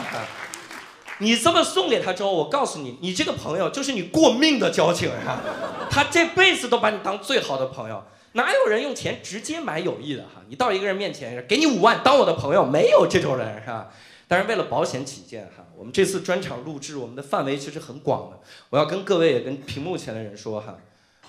[1.21, 5.11] 你这么送给他之后，我告诉你，你这个朋友就是你过命的交情，
[5.89, 10.41] 他这辈子都把你当最好的朋友，哪有人用钱直接买友谊的哈？
[10.49, 13.89] 你到一个人面前，给你五万当我的朋友，没有这种人是吧？
[14.27, 18.39] 但是为了保险起见哈，我们这次专场录制，我们的范围其实很广的，
[18.71, 20.75] 我要跟各位也跟屏幕前的人说哈，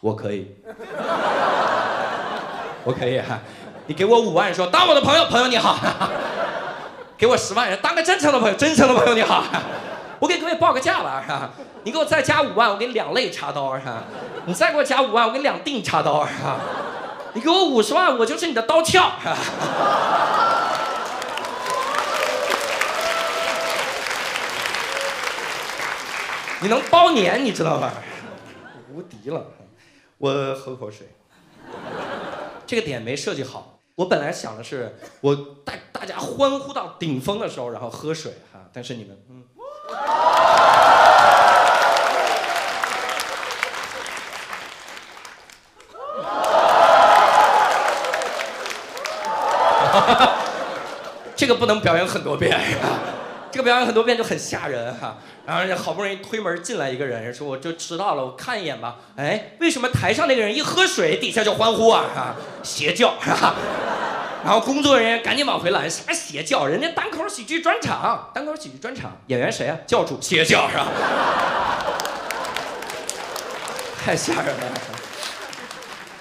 [0.00, 0.56] 我可以，
[2.84, 3.40] 我可以哈，
[3.88, 5.76] 你给我五万说当我的朋友，朋友你好。
[7.22, 9.44] 给我十万人当个真诚的朋友，真诚的朋友你好，
[10.18, 11.52] 我给各位报个价吧，
[11.84, 13.78] 你给我再加五万，我给你两肋插刀，
[14.44, 16.26] 你再给我加五万，我给你两腚插刀，
[17.34, 19.12] 你给我五十万，我就是你的刀鞘，
[26.58, 27.92] 你能包年，你知道吗？
[28.92, 29.46] 无敌了，
[30.18, 31.06] 我喝口水，
[32.66, 33.71] 这个点没设计好。
[33.94, 38.60] 我本来想的是，我带大家欢呼到顶峰的时候，然后喝水哈。
[38.72, 39.44] 但是你们，嗯，
[51.36, 52.58] 这个不能表演很多遍呀。
[53.52, 58.96] 这个表演很多遍就很吓人哈，然后好不容易推门进来一个人，说我就迟到了，我看一眼吧。
[59.14, 62.06] 哎，为什么台上那个人一喝水，底下就欢呼啊？
[62.14, 63.54] 哈，邪教是吧？
[64.42, 66.64] 然后工作人员赶紧往回拦，什么邪教？
[66.66, 69.76] 人家单口喜剧专场，单口喜剧专场，演员谁啊？
[69.86, 70.88] 教主，邪教是吧？
[74.02, 75.01] 太吓人了。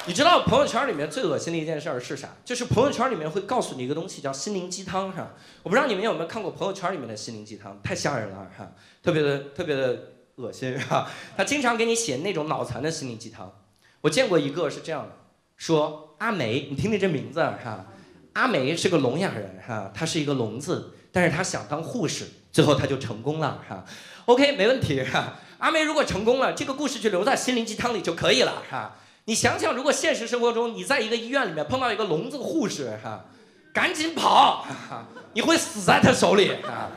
[0.08, 2.30] 你知道朋友圈里面最恶心的一件事儿是啥？
[2.44, 5.32] 就是朋友圈里面会告诉你一个东西叫心灵鸡汤，是吧？
[5.62, 8.72] 我不知道你们有没有看过朋友圈里面的心灵鸡汤，太吓人了，哈，
[9.04, 11.08] 特别的特别的恶心，哈？
[11.38, 13.54] 他经常给你写那种脑残的心灵鸡汤。
[14.02, 15.12] 我见过一个是这样的，
[15.56, 17.86] 说阿梅，你听听这名字，哈，
[18.34, 23.86] 阿梅是个聋哑人，哈，她是一个聋子，但是她想当护士，最后她就成功了，哈。
[24.26, 25.36] OK，没问题，哈。
[25.60, 28.96] 阿梅如果成功了，这个故事就留在心灵鸡汤里就可以了，哈。
[29.26, 33.26] 你想想，如果现实生活中你在一个医院里面碰到一个聋子护士，哈，
[33.74, 34.66] 赶紧跑，
[35.34, 36.90] 你会死在他手里，哈。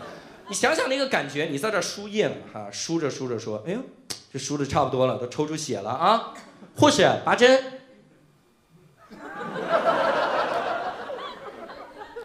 [0.49, 3.79] 你想想那个感觉，你在这输液呢，哈，输着输着说，哎呦，
[4.33, 6.35] 这输的差不多了，都抽出血了啊。
[6.77, 7.81] 护士拔针，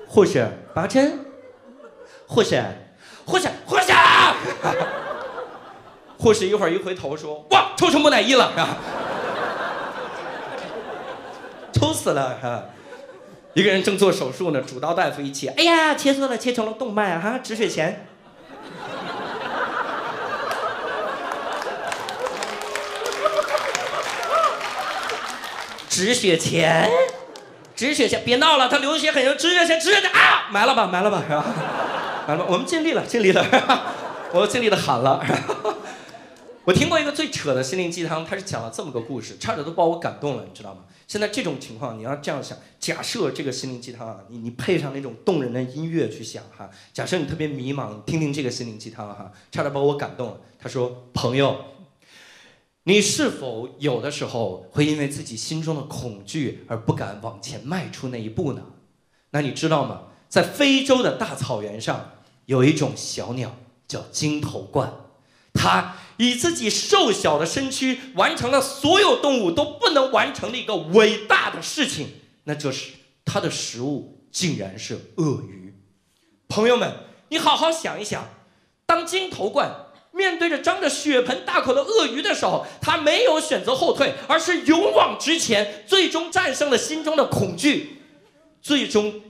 [0.07, 1.25] 护士拔针，
[2.27, 2.61] 护士，
[3.25, 3.93] 护士，护士，
[6.17, 8.51] 护士一会儿一回头说：“哇，抽成木乃伊了，
[11.79, 11.87] 是吧？
[11.87, 12.63] 抽死了，哈！
[13.53, 18.05] 一个人正做手术呢，主刀大夫一切，哎呀，切错了，切成了动脉啊，哈，止血钳。”
[25.89, 26.89] 止血钳，
[27.75, 31.43] 止血钳，别闹了，他流血很严重，止血钳，止血钳啊，埋了吧，埋了吧，是吧？
[32.25, 33.45] 埋了吧，我们尽力了，尽力了，
[34.31, 35.21] 我尽力的喊了。
[36.69, 40.83] 我听过一个最扯的心灵鸡汤，他是讲了这么个故事，差点都把我感动了，你知道吗？
[41.07, 50.39] 现在这种情况，你要这样想，假设这个心灵鸡汤啊，你你配上那种动人的音乐去想哈，假设你特别迷茫，听听这个心灵鸡汤哈，差点把我感动了。
[50.59, 51.57] 他说，朋友。
[52.83, 58.61] 你是否有的时候会因为自己心中的恐惧而不敢往前迈出那一步呢？
[59.31, 60.03] 那你知道吗？
[60.27, 62.11] 在非洲的大草原上，
[62.45, 64.93] 有一种小鸟叫金头冠，
[65.51, 72.09] 它以自己瘦小的身躯完成了所有动物都不能完成的一个伟大的事情，
[72.43, 72.91] 那就是
[73.23, 75.73] 它的食物竟然是鳄鱼。
[76.49, 76.93] 朋友们，
[77.29, 78.27] 你好好想一想，
[78.85, 79.85] 当金头冠。
[80.11, 88.01] 面对着张着血盆大口的鳄鱼的时候，他没有选择后退，而是勇往直前，最终战胜了心中的恐惧，
[88.59, 89.21] 最终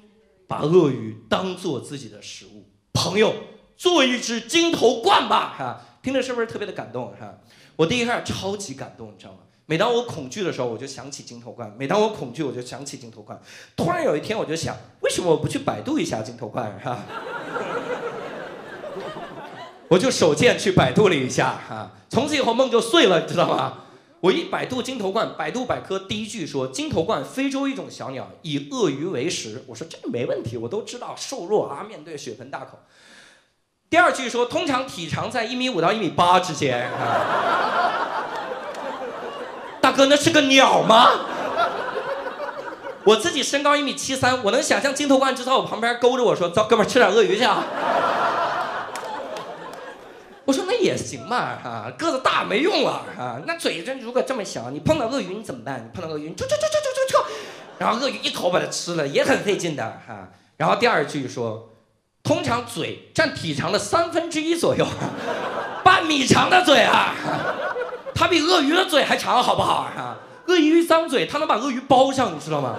[0.48, 2.72] 把鳄鱼当做自己的食物。
[2.94, 3.36] 朋友，
[3.78, 5.54] 做一只金头冠吧！
[5.60, 7.14] 哈，听着是不是特别的感动？
[7.20, 7.38] 哈，
[7.76, 9.40] 我第一开始超级感动，你知道吗？
[9.66, 13.40] 每当我恐惧的时候，我就想起金头冠；每当我恐惧，我就想起金头冠。
[13.76, 16.80] 突然有一天，我就想，为什么我不去百度一下金头冠？
[16.84, 17.00] 哈。
[19.90, 23.86] 我就手贱去百度了一下，哈，从此以后梦就碎了，你知道吗？
[24.22, 29.64] 我一百度金头冠，百度百科第一句说金头冠，非洲一种小鸟，以鳄鱼为食。
[29.68, 32.80] 我说这个没问题，我都知道，瘦弱啊，面对血盆大口。
[33.90, 36.90] 第二句说通常体长在一米五到一米八之间。
[36.92, 38.26] 啊
[39.82, 41.10] 大哥，那是个鸟吗？
[43.06, 47.64] 我自己身高一米七三，我能想象金头冠就在我旁边勾着我说：“走，哥们吃点鳄鱼去啊。
[50.46, 55.84] ”我说那也行嘛，哈，个子大没用了，哈，那嘴真如果这么小，你碰到鳄鱼你怎么办？
[55.84, 57.24] 你碰到鳄鱼，啾啾啾啾啾啾，
[57.80, 60.28] 然后鳄鱼一口把它吃了，也很费劲的，哈。
[60.58, 61.70] 然后第二句说，
[62.30, 64.86] 通常嘴占体长的三分之一左右，
[65.84, 67.16] 半米长的嘴啊，
[68.14, 69.88] 它比鳄鱼的嘴还长，好不好？
[69.98, 70.16] 啊，
[70.46, 72.76] 鳄鱼一张嘴，它能把鳄鱼包上，你知道吗？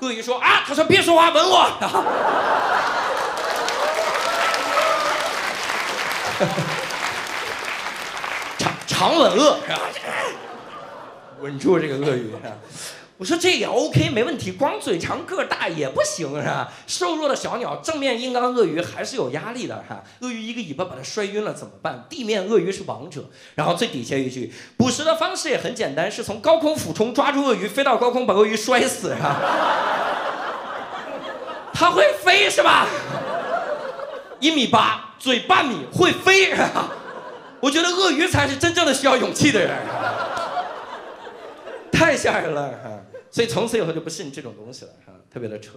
[0.00, 1.68] 鳄鱼说啊，他说别说话，吻我。
[8.56, 9.80] 长长吻鳄是吧？
[11.40, 12.32] 稳住这个鳄鱼？
[13.18, 14.52] 我说这也 OK，没问题。
[14.52, 16.70] 光嘴长个大也不行是吧？
[16.86, 20.04] 瘦弱的小鸟正面硬刚鳄鱼还是有压力的哈。
[20.20, 22.04] 鳄鱼一个尾巴把它摔晕了怎么办？
[22.10, 23.24] 地面鳄鱼是王者。
[23.54, 29.40] 然后最底下一句，捕食的方式也很简单，是从高空俯冲抓住鳄鱼，飞到高空把鳄鱼摔死是吧？
[31.72, 32.86] 它会飞是吧？
[34.40, 36.90] 一米八，嘴半米，会飞是吧？
[37.60, 39.70] 我觉得鳄鱼才是真正的需要勇气的人，
[41.90, 42.70] 太吓人了！
[43.36, 45.72] 所以从此以后就不信这种东西了哈，特别的扯。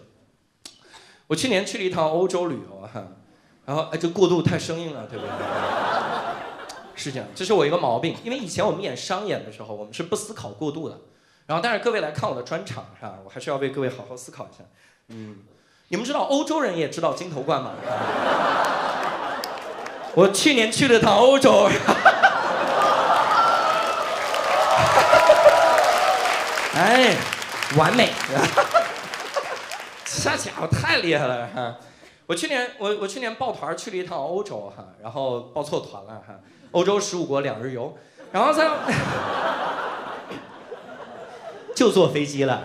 [1.27, 3.05] 我去年去了一趟欧洲旅游哈，
[3.65, 5.33] 然后哎，这过渡太生硬了，对不对？
[6.95, 11.01] 是这样，这是我一个毛病，因为以前我们演商演的时候，我们是不思考过渡的。
[11.47, 13.15] 然后，但是各位来看我的专场是吧？
[13.25, 14.63] 我还是要为各位好好思考一下。
[15.09, 15.39] 嗯，
[15.89, 17.73] 你们知道欧洲人也知道金头冠吗？
[20.15, 21.69] 我去年去了趟欧洲，
[26.73, 27.17] 哎，
[27.77, 28.09] 完美，
[30.05, 31.75] 这家伙太厉害了哈！
[32.25, 36.39] 我去年我我去年抱团去了一趟欧洲哈，然后报错团了哈，
[36.71, 37.95] 欧洲十五国两日游，
[38.31, 38.67] 然后在
[41.75, 42.63] 就坐飞机了，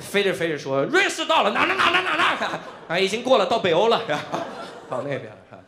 [0.00, 4.02] 飞着飞着说瑞士到了哪哪哪哪哪哪，啊已经过了到北欧了，
[4.90, 5.58] 到那边了哈。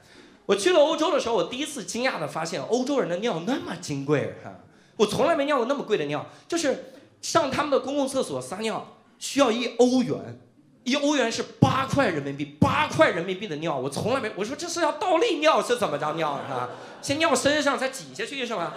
[0.44, 4.50] 我去了欧洲的时候，我第一次惊讶的发现欧洲人的尿那么金贵哈，
[4.96, 10.40] 我从来没尿过那么贵的尿，就是上他们的公共厕所撒尿需要一欧元。
[10.84, 16.70] 一欧元是八块人民币，八块人民币的尿，我从来没我说这是要倒立尿是怎么着尿啊？
[17.02, 18.72] 先尿身上再挤下去是吧？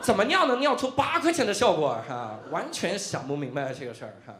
[0.00, 2.38] 怎么尿能尿出八块钱的效果哈？
[2.50, 4.34] 完全想不明白这个事儿哈。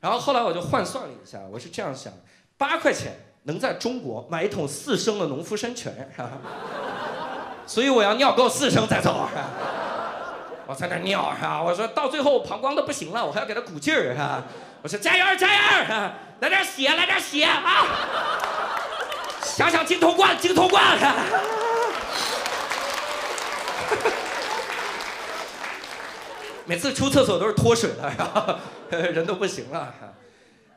[0.00, 2.12] 然后后来我就换算了一下，我是这样想：
[2.58, 3.12] 八块钱
[3.44, 6.28] 能在中国买一桶四升的农夫山泉哈，
[7.68, 9.30] 所以我要尿够四升再走哈。
[10.66, 14.42] 我在那尿哈，我说到最后膀胱都不行了，我还要给他鼓劲儿哈。
[14.82, 16.14] 我说加油加油哈。
[16.40, 17.62] 来点血，来点血啊！
[19.44, 20.98] 想想金头冠，金头冠。
[26.66, 28.56] 每次出厕所都是脱水的，然 后
[28.90, 29.94] 人都不行了。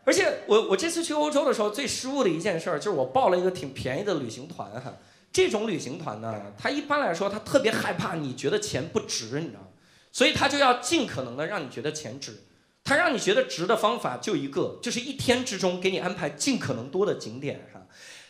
[0.04, 4.94] 而且我我这次去欧洲的时候，最失误的一件事就是我报了一个挺便宜的旅行团哈。
[5.34, 9.68] 这种旅行团呢，他一般来说他特别害怕你觉得钱不值，你知道吗？
[10.16, 12.42] 所以他就要尽可能的让你觉得钱值。
[12.86, 17.82] 他让你觉得值的方法就一个，就是一天之中给你安排尽可能多的景点哈。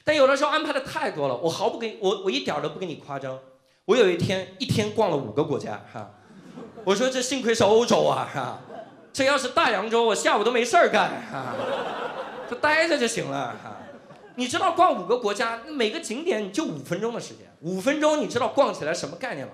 [0.03, 3.37] 但有的时候安排的太多了，我毫不给我我一点都不跟你夸张。
[3.85, 6.09] 我有一天一天逛了五个国家哈。
[6.83, 8.61] 我说这幸亏是欧洲啊哈，
[9.13, 11.53] 这要是大洋洲，我下午都没事儿干哈，
[12.49, 13.77] 就待着就行了哈。
[14.37, 19.53] 你知道逛五个国家，每个景点就五分钟的时间，五分钟你知道逛起来什么概念吗？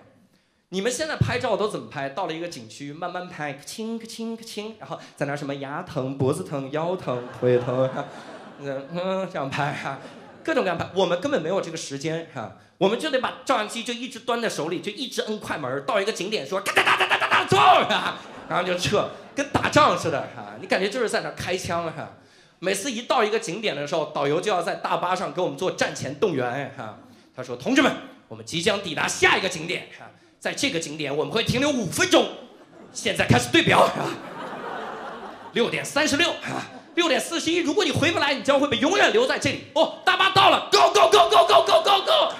[0.74, 2.08] 你们现在拍照都怎么拍？
[2.08, 7.90] 到了一个景区，慢慢拍，轻个轻个轻，然后在那什么牙疼、脖子疼、腰疼、腿疼，
[8.62, 10.00] 嗯嗯这样拍哈，
[10.42, 10.90] 各种各样拍。
[10.94, 17.58] 我们根本没有这个时间哈，我们就得把照相机就一直端在手里，就一直摁快门，到一个景点说哒哒哒哒哒哒哒走，
[18.48, 22.14] 然后就撤，跟打仗似的哈，你感觉就是在那开枪哈。
[22.60, 27.00] 每次一到一个景点的时候，导游就要在大巴上给我们做战前动员哈。
[27.36, 27.92] 他说：“同志们，
[28.30, 30.06] 我们即将抵达下一个景点哈。”
[30.42, 32.28] 在这个景点，我们会停留五分钟。
[32.92, 33.88] 现在开始对表，
[35.54, 36.34] 六点三十六，
[36.96, 37.58] 六点四十一。
[37.58, 39.68] 如果你回不来，你将会被永远留在这里。
[39.76, 42.34] 哦，大巴到了，Go Go Go Go Go Go Go Go！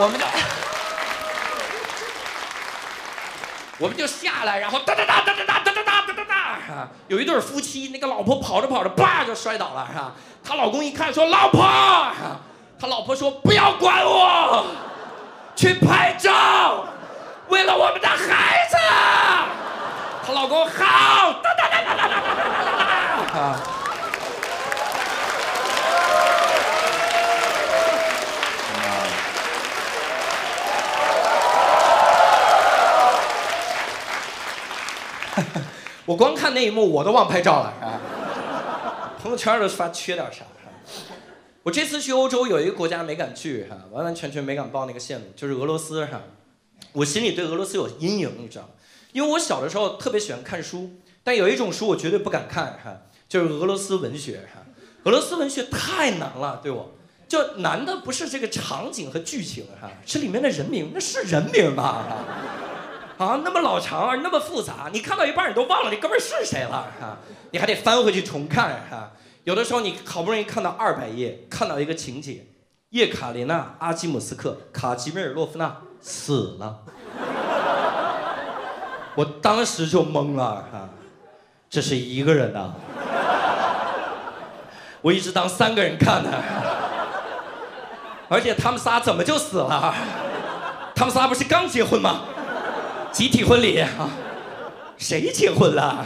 [0.00, 0.24] 我们就，
[3.78, 6.88] 我们就下来，然后哒哒哒哒哒哒哒哒哒哒哒。
[7.08, 10.14] 有一对夫妻，那个老婆跑着跑着，叭就摔倒了，是吧？
[10.42, 11.62] 她老公一看说：“老婆。”
[12.80, 14.64] 他老婆说：“不要管我。”
[15.58, 16.84] 去拍照，
[17.48, 18.76] 为了我们的孩子。
[20.24, 22.22] 她老公好，哒哒哒哒哒哒哒
[23.32, 23.58] 哒哒。
[36.06, 37.98] 我光看那一幕，我都忘拍照了，啊。
[39.20, 40.44] 朋友圈都发缺点啥。
[41.64, 46.22] 我这次去欧洲有一个国家没敢去哈，完完全全没敢报那个线路，就是俄罗斯哈。
[46.92, 48.70] 我心里对俄罗斯有阴影，你知道吗？
[49.12, 50.90] 因为我小的时候特别喜欢看书，
[51.22, 54.62] 但有一种书我绝对不敢看哈，就是俄罗斯文学哈。
[55.04, 56.92] 俄罗斯文学太难了，对我，
[57.26, 62.04] 就难的不是这个场景和剧情哈，是里面的人名，那是人名吗？
[63.18, 67.18] 啊，那么老长，那么复杂，你看到一半你都忘了你哥们是谁了哈，
[67.50, 69.12] 你还得翻回去重看哈。
[69.48, 72.44] 有的时候你好不容易看到二百页，看到一个情节，
[72.90, 76.80] 叶卡琳娜·阿基姆斯克卡吉米尔洛夫娜死了，
[79.14, 80.90] 我当时就懵了哈，
[81.70, 82.74] 这是一个人呐，
[85.00, 86.30] 我一直当三个人看呢，
[88.28, 89.94] 而且他们仨怎么就死了？
[90.94, 92.20] 他们仨不是刚结婚吗？
[93.10, 93.88] 集体婚礼啊，
[94.98, 96.04] 谁结婚了？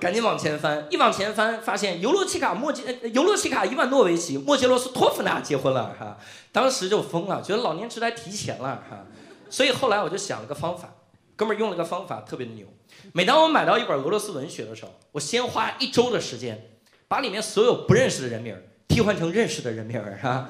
[0.00, 6.16] 赶紧往前翻，一往前翻，发现尤罗奇卡莫杰尤罗奇卡伊万诺维奇莫杰罗斯托夫娜结婚了哈，
[6.52, 9.04] 当时就疯了，觉得老年痴呆提前了哈，
[9.50, 10.94] 所以后来我就想了个方法，
[11.34, 12.66] 哥们儿用了个方法特别牛，
[13.12, 16.70] 每当我买到一本俄罗斯文学的时候，我先花一周的时间，
[17.08, 20.48] 把里面所有不认识的人名替换成认识的人名儿哈，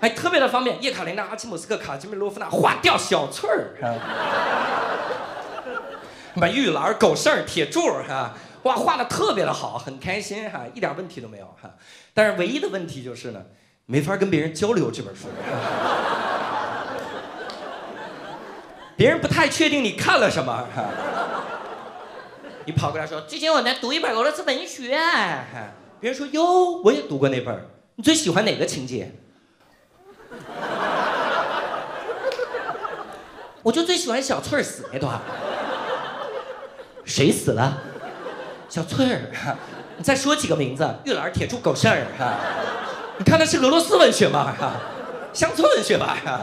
[0.00, 3.94] 哎，特别的方便，叶卡琳娜阿基姆斯克卡基米洛夫娜划掉小翠儿哈，
[6.40, 8.34] 把玉兰狗剩铁柱哈。
[8.64, 11.74] 哇，画的特别的好，很开心哈，一点问题都没有哈。
[12.12, 13.42] 但是唯一的问题就是呢，
[13.86, 15.28] 没法跟别人交流这本书，
[18.96, 20.84] 别人不太确定你看了什么哈。
[22.66, 24.90] 你跑过来说，最近我在读一本俄罗斯文学，
[25.98, 27.66] 别人说哟，我也读过那本。
[27.96, 29.12] 你最喜欢哪个情节？
[33.62, 35.18] 我就最喜欢小翠儿死那段。
[37.04, 37.82] 谁死了？
[38.70, 39.56] 小翠儿。
[39.98, 40.88] 你再说几个名字？
[41.04, 42.06] 玉兰、铁柱、狗剩儿。
[43.18, 44.54] 你看的是俄罗斯文学吗？
[45.34, 46.16] 乡村文学吧？
[46.24, 46.40] 哈，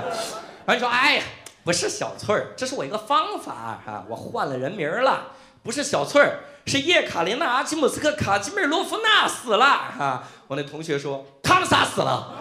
[0.66, 1.24] 完你说，哎呀，
[1.64, 5.32] 不是小翠儿，这是我一个方法哈，我换了人名了，
[5.64, 10.24] 不是小翠儿，是叶卡琳娜·阿基姆斯克·卡基米尔洛夫娜死了哈。
[10.48, 12.34] 我那同学说，他们仨死了。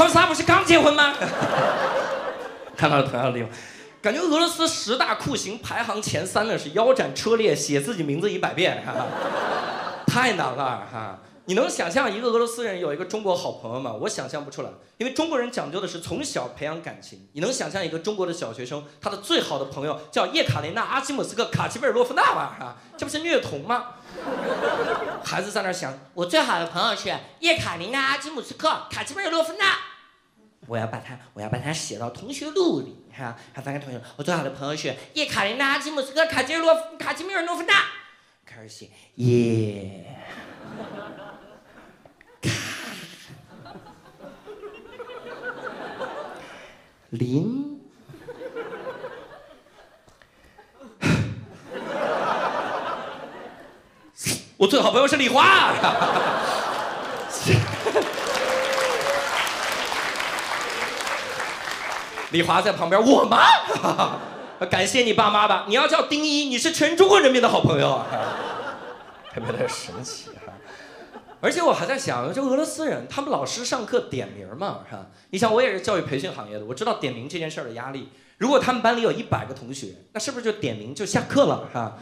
[0.00, 1.12] 他们仨不是刚结婚吗？
[2.74, 3.50] 看到了同样的地方，
[4.00, 9.04] 感觉俄罗斯十大酷刑排行前三的是腰斩车裂，写自己名字一百遍，哈哈
[10.06, 11.18] 太难了哈！
[11.44, 13.92] 你能想象一个俄罗斯人有一个中国好朋友吗？
[14.00, 17.28] 我想象不出来，因为中国人讲究的是从小培养感情。
[17.34, 22.52] 你能想象一个中国的小学生，他的最好的朋友叫叶卡琳娜·阿基姆斯克·卡奇贝尔洛夫娜吗？
[22.58, 23.88] 哈，这不是虐童吗？
[25.22, 29.89] 孩子在那想，我最好的朋友是叶卡琳娜·阿基姆斯克·卡奇贝尔洛夫娜。
[30.70, 34.00] 我要把它，我要把它写到同学录里，哈，还发给同学。
[34.14, 37.74] 我最好的朋友是叶卡琳娜·基姆斯科·卡吉洛卡吉米尔诺夫娜。
[38.46, 40.06] 开始写叶
[42.40, 42.52] 卡
[47.08, 47.80] 林。
[54.56, 56.49] 我最好朋友是李华。
[62.30, 63.38] 李华在旁边，我吗？
[64.70, 65.64] 感谢你爸妈吧。
[65.68, 68.06] 你要叫丁一，你是全中国人民的好朋友，啊
[69.32, 70.52] 特别的神奇哈。
[71.40, 75.06] 而且我还在想，这俄罗斯人，他们老师上课点名嘛，是吧？
[75.30, 78.10] 你想，我也是教育培训行业的，我知道点名这件事儿的压力。
[78.38, 81.96] 如果他们班里有一百个同学，那是不是就点名就下课了，是吧？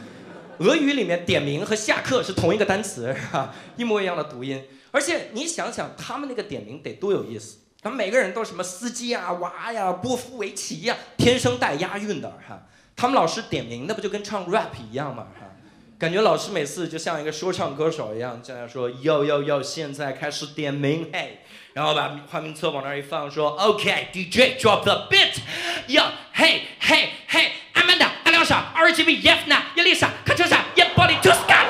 [0.59, 3.53] 俄语里面点名和下课是同一个单词，是吧？
[3.77, 4.61] 一模一样的读音。
[4.91, 7.59] 而且你想想，他们那个点名得多有意思。
[7.81, 12.63] 他们每个人都什么司机啊、娃呀、波夫维奇呀，天生带押韵的哈。
[12.93, 15.27] 他们老师点名，那不就跟唱 rap 一样吗？
[15.39, 15.45] 哈，
[15.97, 21.39] 感觉老师每次就像一个说唱歌手一样，这样说要要要，现在开始点名，嘿，
[21.71, 25.37] 然后把花名册往那儿一放，说 OK，DJ drop the beat，
[25.87, 31.65] 要嘿嘿嘿，阿曼达、阿廖沙、RGB、耶夫娜、叶丽莎、卡车莎、叶波利图斯卡。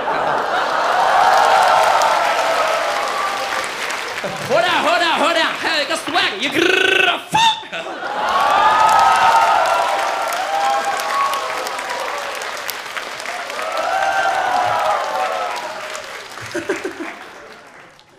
[4.49, 7.39] Hold on, hold on, hold on，还有一个 swag，一个放。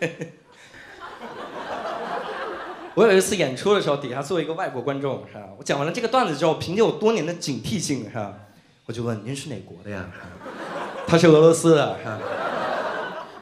[2.95, 5.45] 我有一次演出的时候，底下坐一个外国观众，是吧？
[5.59, 8.33] 我讲完了这个段子之后，凭借我多年的警惕性，是吧？
[8.87, 10.05] 我就问您是哪国的呀？
[11.07, 12.19] 他是俄罗斯的，是吧？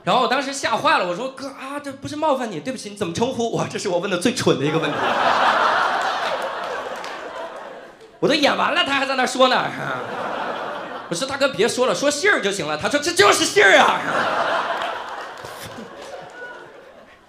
[0.05, 3.67] 然后我当时吓坏了，我说哥啊，这不是冒犯你，对不起，你怎么称呼我？
[3.71, 4.97] 这是我问的最蠢的一个问题。
[8.21, 9.65] 我都演完了，他还在那说呢。
[11.09, 12.77] 我说大哥别说了，说姓儿就行了。
[12.77, 14.01] 他说这就是姓儿啊。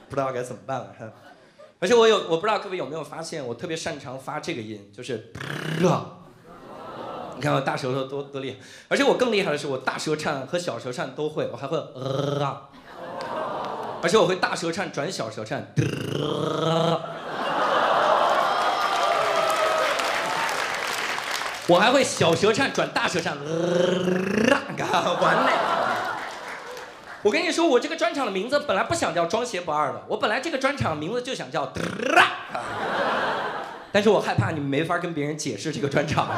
[0.09, 1.05] 不知道该怎么办了哈。
[1.79, 5.31] 而且我有，我不知道各位有没有发现，我特别擅长发这个音，就是。
[7.35, 8.57] 你看我大舌头多多厉害，
[8.89, 12.67] 而且我更厉害的是，我大舌颤和小舌颤都会，我还会呃，
[14.03, 15.73] 而且我会大舌颤转小舌颤，
[21.67, 25.68] 我还会小舌颤转大舌颤，呃完美。
[27.21, 31.73] 我跟你说，我这个专场的名字本来不想叫装鞋不二的，我本来这个专场名字就想叫，
[33.91, 36.29] 但是我害怕你们没法跟别人解释这个专场。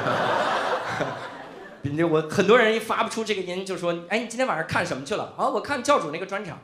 [2.10, 6.58] 我很多人一发不出这个音，就说：“哎，你今天晚上看什么去了？”啊，我看教主那个专场。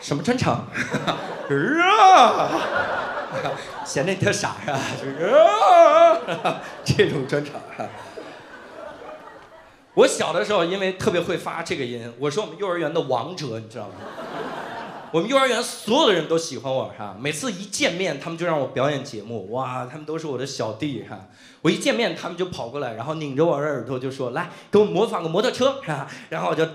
[0.00, 0.66] 什么专场？
[1.48, 2.48] 啊，
[3.84, 4.78] 显得你特傻是吧？
[6.42, 7.54] 啊，这种专场。
[9.94, 13.94] 我小的时候，因为特别会发这个音，我是我们幼儿园的王者，你知道吗？
[15.12, 21.26] 我们幼儿园所有的人都喜欢我，哈，每次一见面，他们就让我表演节目，哇，他们都是我的小弟，哈。
[21.62, 26.64] 我一见面，他们就跑过来，然后拧着我的耳朵就说：“来，给我模仿个摩托车，是吧？”然后我就，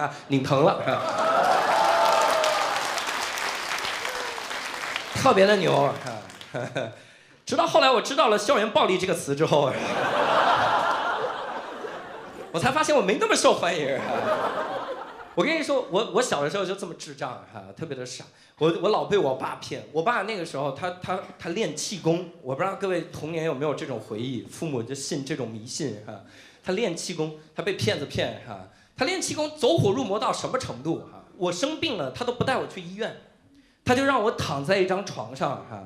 [0.00, 1.02] 啊，拧疼了，是吧？
[5.14, 5.92] 特别的牛，
[7.44, 9.70] 直到后来我知道了“校园暴力”这个词之后，
[12.52, 14.00] 我才发现我没那么受欢迎。
[15.34, 18.24] 我跟你说，我我小的时候就这么智障哈，特别的傻。
[18.58, 19.86] 我我老被我爸骗。
[19.92, 26.14] 我爸那个时候他他他练气功，我不知道各位童年有没有这种回忆，父母就信这种迷信哈。
[26.64, 28.58] 他练气功，他被骗子骗哈。
[29.00, 31.20] 他练气功走火入魔到什么程度哈？
[31.38, 33.16] 我生病了，他都不带我去医院，
[33.82, 35.84] 他就让我躺在一张床上哈，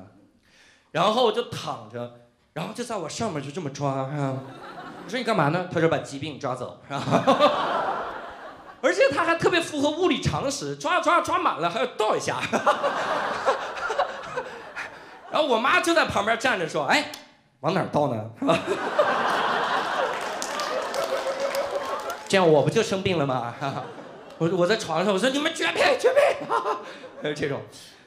[0.91, 2.15] 然后就躺着，
[2.51, 4.33] 然后就在我上面就这么抓哈。
[5.05, 5.69] 我说你干嘛呢？
[5.73, 7.01] 他说把疾病抓走，是吧？
[8.83, 12.41] 而且他还特别符合物理常识，抓抓抓满了还要倒一下。
[15.31, 17.13] 然后我妈就在旁边站着说：“哎，
[17.61, 18.29] 往哪倒呢？”
[22.35, 23.55] 这样我不就生病了吗？
[24.39, 26.45] 我我在床上我说你们绝配绝配，
[27.21, 27.61] 还 有这种，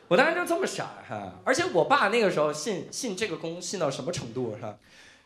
[0.06, 1.32] 我当时就这么傻哈。
[1.44, 4.74] 而且我爸那个时候信信这个功信到什么程度哈？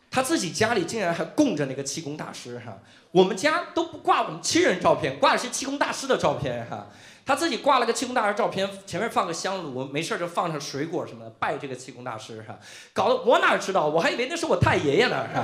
[0.08, 2.78] 他自己家里竟然还供着那个气功大师哈，
[3.10, 6.86] 我们家都不挂我们亲人照片，挂的是气功大师的照片哈。
[7.26, 12.56] 他自己挂了个气功大师照片，前面放个香炉，没事就放上水果什么的拜这个气功大师哈。
[12.92, 15.42] 搞得我哪知道，我还以为那是我太爷爷呢哈。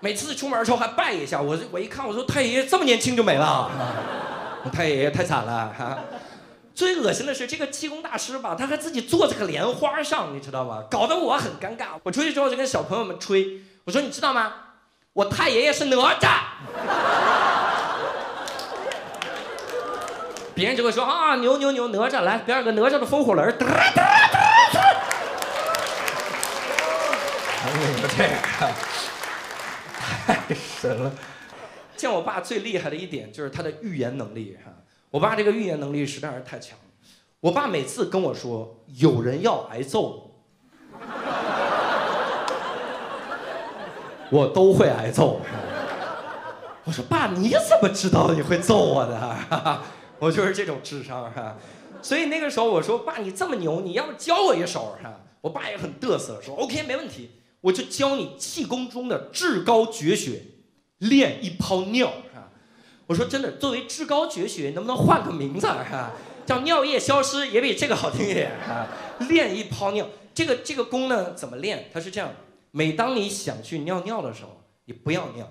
[0.00, 3.70] 每次出门的时候还拜一下，我我一看我说太爷爷这么年轻就没了，
[4.64, 5.98] 我太爷爷太惨了哈。
[6.74, 10.84] 最恶心的是这个气功大师吧，他还自己坐在个莲花上，你知道吗？
[10.90, 11.88] 搞得我很尴尬。
[12.02, 14.52] 我出去之后就跟小朋友们吹，我说你知道吗？
[15.12, 16.28] 我太爷爷是哪吒。
[20.54, 23.46] 别人就会说啊牛牛牛哪吒来表演个哪吒的风火轮。
[23.58, 24.00] 嘚嘚嘚
[24.72, 24.80] 嘚。
[27.62, 28.28] 这个太
[30.80, 31.12] 神了。
[31.94, 34.72] 见我爸最厉害的一点就是他的预言能力哈。
[35.10, 36.78] 我爸这个预言能力实在是太强。
[37.40, 40.30] 我爸每次跟我说有人要挨揍，
[44.30, 45.42] 我都会挨揍。
[46.84, 49.82] 我说爸，你怎么知道你会揍我的？
[50.18, 51.58] 我就是这种智商哈。
[52.00, 55.20] 所以那个时候我说爸，你这么牛，你要不教我一手哈？
[55.42, 60.42] 我爸也很嘚瑟，说 OK 没问题，我就教你气功中的至高绝学，
[61.00, 62.48] 练一泡尿啊。
[63.06, 66.12] 我说真的，作为至高绝学，能不能换个名字哈？
[66.46, 68.86] 叫尿液消失也比这个好听一点啊。
[69.28, 71.90] 练一泡尿，这个这个功呢怎么练？
[71.92, 72.30] 它是这样：
[72.70, 75.48] 每当你想去尿尿的时候，你不要尿，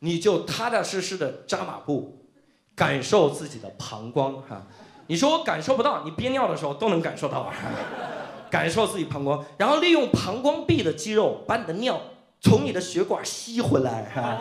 [0.00, 2.26] 你就踏踏实实的扎马步，
[2.74, 4.66] 感受自己的膀胱哈。
[5.06, 7.52] 你说我感受不到，你憋尿的时候都能感受到，
[8.50, 12.00] 感受自己膀胱，然后利用膀胱壁的肌肉把你的尿
[12.40, 14.38] 从你的血管吸回来哈。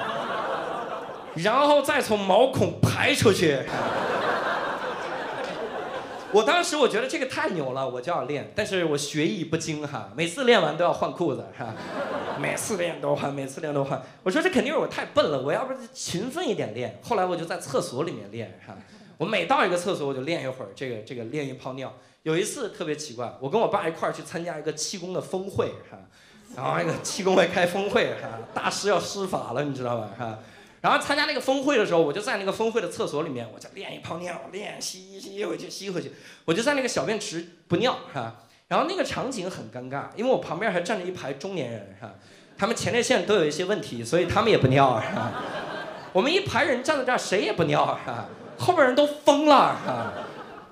[1.35, 3.59] 然后再从毛孔排出去。
[6.31, 11.73] 我当时我觉得这个太牛了，我就要练，但是我学艺不精哈，每次练完都要换裤子哈？
[12.39, 13.99] 每次练都换，每次练都换。
[14.21, 16.99] 我说这肯定是我太笨了，我要不勤奋一点练。
[17.01, 18.75] 后来我就在厕所里面练哈，
[19.17, 21.91] 我每到一个厕所我就练一会儿，这个这个练一泡尿。
[22.21, 25.97] 有一次特别奇怪，我跟我爸一块儿去参加一个气功的峰会哈，
[26.55, 30.39] 然后那个气功会开峰会哈，大师要施法了，你知道吧哈？
[30.81, 36.13] 然后参加那个峰会的时候，我就在那个峰会的厕所里面，我就练一泡尿，练吸吸回去，吸回去。
[36.45, 38.35] 我就在那个小便池不尿，哈。
[38.67, 42.11] 然后那个场景很尴尬，因为我旁边还站着一排中年人，哈。
[42.57, 45.31] 他们前列腺都有一些问题，所以他们也不尿，哈。
[46.13, 48.25] 我们一排人站在这儿，谁也不尿，哈。
[48.57, 50.13] 后边人都疯了，哈。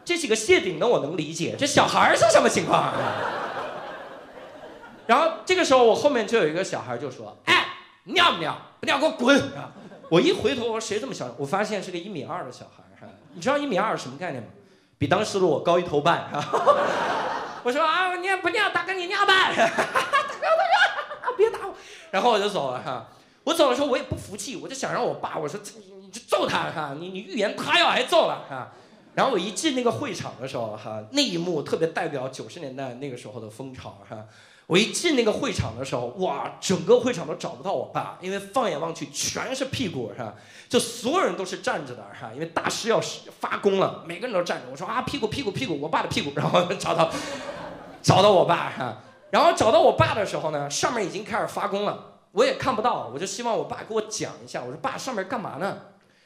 [0.05, 2.93] 这几个谢顶的我能理解，这小孩是什么情况？
[5.08, 7.66] 然后这个时候我后面就有一个小孩就说：“哎，
[8.03, 8.55] 尿不尿？
[8.80, 9.72] 不尿给我滚！”啊。
[10.10, 11.34] 我一回头，我说谁这么小？
[11.38, 14.49] 我发现是个一米二的小孩儿，你知道一米二什么概念吗？
[14.97, 16.30] 比当时的我高一头半。
[17.64, 18.70] 我说啊，尿不尿？
[18.70, 19.49] 大哥你尿吧。
[19.51, 21.74] 大哥大哥，别打我。
[22.12, 23.08] 然后我就走了哈。
[23.43, 28.72] 我走的时候我也不服气，我就想让我爸，我说你你就揍他哈，你你预言他要挨揍了哈。
[29.14, 34.26] 然后我一进那个会场的时候哈，那一幕特别代表九十年代那个时候的风潮哈。
[34.68, 40.36] 我一进那个会场的时候，哇，整个会场都找不到我爸，因为放眼望去全是屁股，是吧？
[40.68, 43.01] 就所有人都是站着的，哈，因为大师要
[43.39, 44.65] 发功了，每个人都站着。
[44.70, 47.09] 我说啊，屁股屁股屁股，我爸的屁股，然后找到，
[48.03, 48.97] 找到我爸，哈，
[49.32, 54.61] 然后找到我爸的时候呢，上面已经开始发功了，我也看不到，我就希望我爸给我讲一下。
[54.61, 55.78] 我说爸，上面干嘛呢？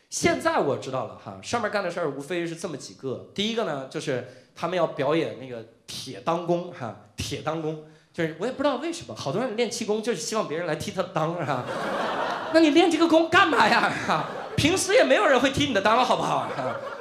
[0.10, 3.30] 现在我知道了，哈，上面干的事儿无非是这么几个。
[3.36, 7.84] 第一个呢，就是他们要表演那个铁当功，哈，铁当功。
[8.14, 11.64] 就是我也不知道为什么，好多人练气功就是希望别人来替他当，是吧？
[12.54, 13.92] 那你练这个功干嘛呀？
[14.08, 14.26] 哈，
[14.58, 16.48] 平时也没有人会踢你的裆，好不好？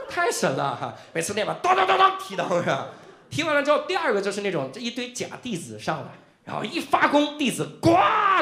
[0.08, 0.94] 太神了哈！
[1.12, 2.88] 每次练完，当当当当，踢裆是吧？
[3.30, 6.06] 踢完了之后，第二个就是那种这一堆假弟子上来，
[6.44, 7.90] 然后一发功，弟子呱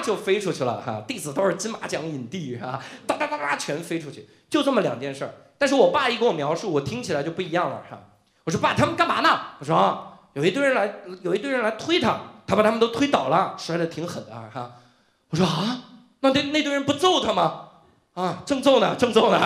[0.03, 5.35] 就飞出去了哈，弟子都是金马奖影帝哈，哒哒哒哒全飞出去，就这么两件事儿。
[5.59, 7.99] 但是我爸一跟我描述，我听起来就不一样了哈。
[8.45, 9.39] 我说爸，他们干嘛呢？
[9.59, 14.73] 我说有一堆人来，有一堆人来推他，他把他们都推倒了，摔得挺狠的哈。
[15.29, 15.81] 我说啊，
[16.21, 17.69] 那那那堆人不揍他吗？
[18.15, 19.39] 啊，正揍呢，正揍呢，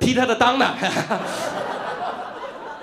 [0.00, 0.74] 踢他的裆呢。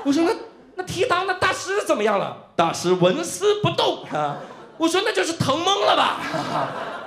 [0.05, 0.31] 我说那
[0.75, 2.37] 那踢裆那大师怎么样了？
[2.55, 4.37] 大师纹丝不动啊。
[4.77, 6.21] 我说那就是疼懵了吧？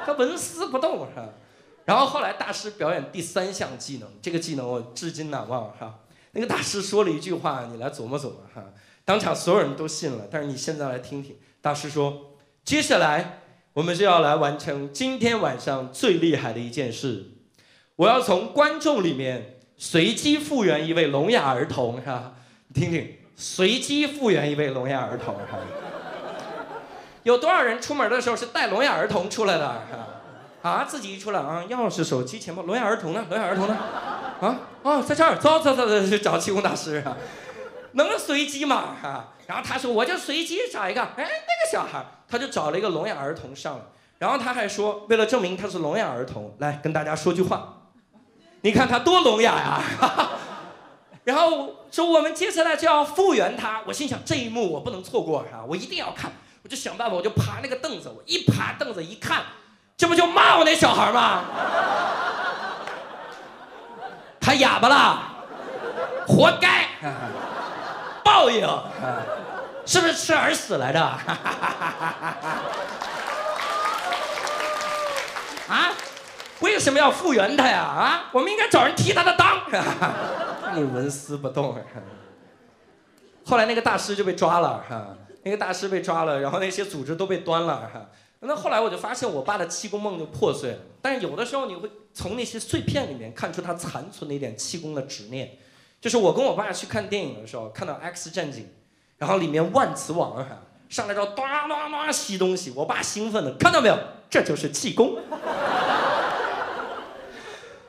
[0.04, 1.08] 他纹丝不动啊？
[1.86, 5.94] 然后后来大师表演第三项技能，这个技能我至今难忘哈。
[6.32, 8.62] 那个大师说了一句话，你来琢磨琢磨哈。
[9.04, 13.40] 当场所有人都信了，但是你现在来听听，大师说，接下来
[13.74, 17.32] 我们就要来完成今天晚上最厉害的一件事，
[17.96, 22.32] 我要从观众里面随机复原一位聋哑儿童是吧？
[22.68, 25.58] 你听听，随机复原一位聋哑儿童哈。
[27.22, 29.82] 有多少人出门的时候是带聋哑儿童出来的？
[30.62, 33.26] 啊，自己一出来啊，钥匙、手机、钱包，聋哑儿童呢？
[33.28, 33.74] 聋哑儿童呢？
[34.40, 37.16] 啊啊，在这儿，走走走走，去找气功大师啊，
[37.92, 38.96] 能随机吗？
[39.02, 41.28] 哈，然后他说我就随机找一个，哎，
[41.70, 43.82] 小孩，他就找了一个聋哑儿童上来，
[44.18, 47.74] 然后他还说，为了证明他是聋哑儿童，来跟大家说句话，
[48.62, 49.80] 你看他多聋哑呀，
[51.24, 56.32] 然后说我们接下来就要复原他，我心想这一幕我不能错过啊，我一定要看。
[56.62, 59.42] 我就想办法，我就爬那个凳子，我一爬凳子一看，
[59.96, 61.44] 这不就骂我那小孩吗？
[64.38, 65.22] 他哑巴了，
[66.26, 66.86] 活该，
[68.22, 68.66] 报应，
[69.90, 71.00] 是不是吃耳屎来着？
[75.66, 75.90] 啊？
[76.60, 77.80] 为什么要复原他呀？
[77.82, 78.30] 啊？
[78.32, 79.62] 我们应该找人踢他的裆。
[80.78, 81.76] 你纹丝不动。
[83.44, 85.08] 后来那个大师就被抓了，哈。
[85.42, 88.10] 那个大师被抓了，然后那些组织都被端了哈。
[88.38, 90.78] 那后来我就发现我爸的气功梦就破碎了。
[91.02, 95.58] 但是有的时候你会从那些碎片里面看出他残存的一点气功的执念。
[96.00, 98.64] 就是我跟我爸去看电影的时候，看到《X 战警》，
[99.20, 100.44] 然后里面万磁王
[100.88, 103.96] 上来之后咚咚咚吸东西，我爸兴奋的看到没有？
[104.30, 105.18] 这就是气功。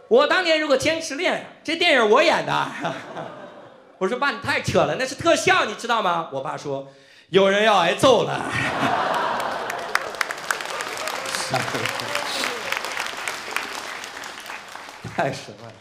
[0.09, 2.67] 我当年如果坚持练，这电影我演的。
[3.97, 6.29] 我说爸，你太扯了，那是特效，你知道吗？
[6.33, 6.87] 我爸说。
[7.29, 8.41] 有人要挨揍了，
[15.15, 15.71] 太神了！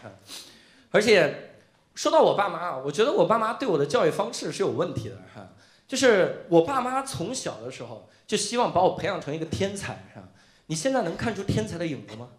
[0.91, 1.50] 而且
[1.95, 5.47] 说到我爸妈啊，我觉得我爸妈对我的教育方式是有问题的哈。
[5.87, 10.27] 就是我爸妈从小的时候就希望把我培养成一个天才，是吧？
[10.67, 12.29] 你现在能看出天才的影子吗？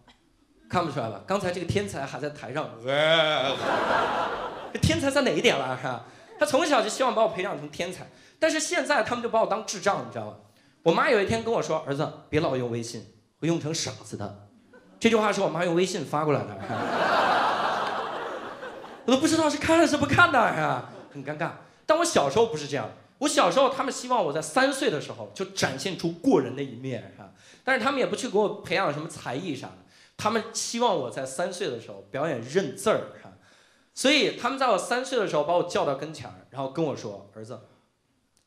[0.71, 1.21] 看不出来吧？
[1.27, 2.71] 刚才这个天才还在台上，
[4.73, 5.77] 这 天才在哪一点了？
[5.77, 6.07] 哈，
[6.39, 8.07] 他从小就希望把我培养成天才。
[8.39, 10.37] 但是现在他们就把我当智障，你知道吗？
[10.83, 13.07] 我妈有一天跟我说：“儿子，别老用微信，
[13.39, 14.49] 会用成傻子的。”
[14.99, 16.59] 这句话是我妈用微信发过来的，
[19.05, 21.51] 我都不知道是看还是不看的，啊，很尴尬。
[21.87, 27.33] 但我小时候不是这样，我小时候他们希望我在三岁的时候就展现出过人的一面，哈。
[27.65, 29.79] 但是他们也不去给我培养什么才艺啥的，
[30.17, 33.33] 他们希望我在三岁的时候表演认字儿，哈。
[33.95, 37.61] 所以他们在我三岁的时候把我叫到跟前儿，然后跟我说：“儿子。”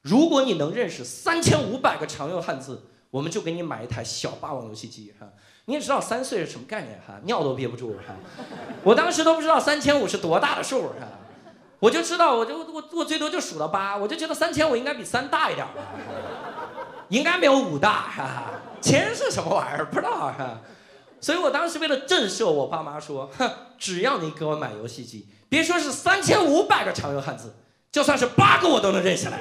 [0.02, 5.28] 如果你能认识三千五百个常用汉字，我们就给你买一台小霸王游戏机哈。
[5.66, 8.14] 你也知道三岁是什么概念哈，尿都憋不住哈。
[8.84, 11.08] 我当时都不知道三千五是多大的数哈，
[11.80, 15.66] 我就知道我就我我最多就数到八，我就觉得三千五应该比三大一点
[17.10, 18.44] 应该没有五大哈。
[18.82, 20.62] 千是什么玩意儿不知道哈。
[21.20, 23.50] 所以我当时为了震慑我爸妈说，哼，
[23.80, 27.56] 只要你给我买游戏机，别说是三千五百个常用汉字，
[27.92, 29.40] 就算是八个我都能认下来。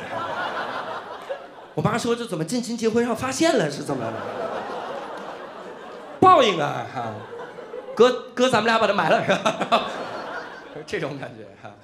[1.74, 3.70] 我妈说：“这怎么近亲结婚上发现了？
[3.70, 4.14] 是怎么了？
[6.24, 6.86] 报应啊！
[6.92, 7.12] 哈，
[7.94, 9.90] 哥哥，咱们俩把它埋了，是吧？
[10.86, 11.74] 这种感觉哈。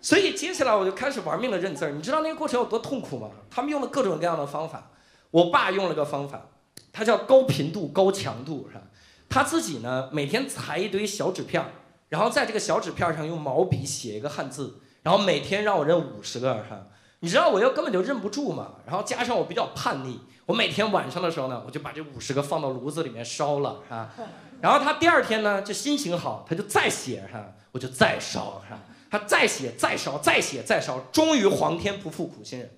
[0.00, 1.92] 所以接下来我就开始玩命的认字儿。
[1.92, 3.30] 你知道那个过程有多痛苦吗？
[3.48, 4.90] 他们用了各种各样的方法。
[5.30, 6.48] 我爸用了个方法，
[6.92, 8.82] 他叫高频度高强度，是吧？
[9.28, 11.68] 他自己呢，每天裁一堆小纸片儿，
[12.08, 16.86] 然后在这个小纸片上用毛笔写一个汉字，然后每天让我认五十个，哈。”
[17.24, 24.10] 你知道我又根本就认不住嘛，然后加上我比较叛逆，我每天晚上的时候呢，我就把这五十个放到炉子里面烧了啊，
[24.60, 28.78] 然后他第二天呢就心情好，他就再写哈，我就再烧哈，
[29.10, 32.70] 他再写再烧再写再烧，终于皇天不负苦心人，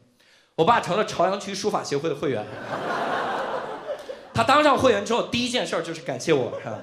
[0.55, 2.47] 我爸成了朝阳区书法协会的会员，
[4.32, 6.78] 他当上会员之后第一件事就是感谢我哈，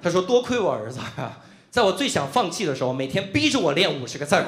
[0.00, 4.44] 他说多亏我儿子哈，在我最想放弃的时候，每天逼着我练五十个字儿。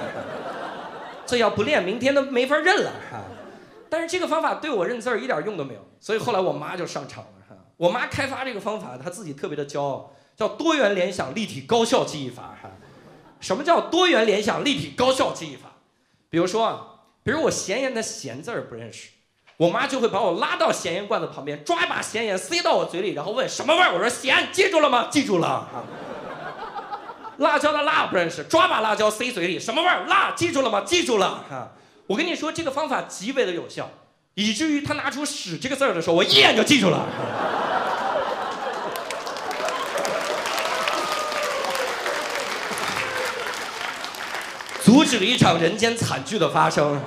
[1.31, 3.22] 这要不练，明天都没法认了哈。
[3.89, 7.55] 但是这个方法对我认字儿一点用都没有，所以后来我妈就上场了哈。
[7.76, 12.70] 我妈开发这个方法，她自己特别的骄傲，叫多元联想立体高效记忆法哈。
[13.39, 15.70] 什么叫多元联想立体高效记忆法？
[16.28, 16.87] 比如说啊，
[17.22, 19.11] 比如我咸盐的咸字儿不认识，
[19.57, 23.95] 我妈就会把我拉到咸盐罐子旁边，抓一把咸盐塞到我嘴里，然后问什么味儿？
[23.95, 25.09] 我说咸，记住了吗？
[25.11, 25.68] 记住了啊。
[27.41, 30.05] 辣椒的辣不认识，抓把辣椒塞嘴里，什么味儿？
[30.07, 30.82] 辣，记住了吗？
[30.84, 31.72] 记住了哈。
[32.07, 33.91] 我跟你说，这个方法极为的有效，
[34.34, 37.07] 以至于他拿出“屎”这个字儿的时候，我一眼就记住了。
[44.84, 47.01] 阻止了一场人间惨剧的发生。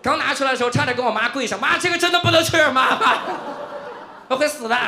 [0.00, 2.96] 刚拿出来的时候，差点跟我妈跪下，妈，这个真的不能吃，妈，
[4.28, 4.78] 我会死的。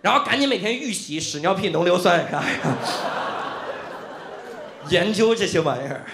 [0.00, 2.26] 然后赶紧每天预习屎尿屁浓硫酸，
[4.90, 6.04] 研究这些玩意儿。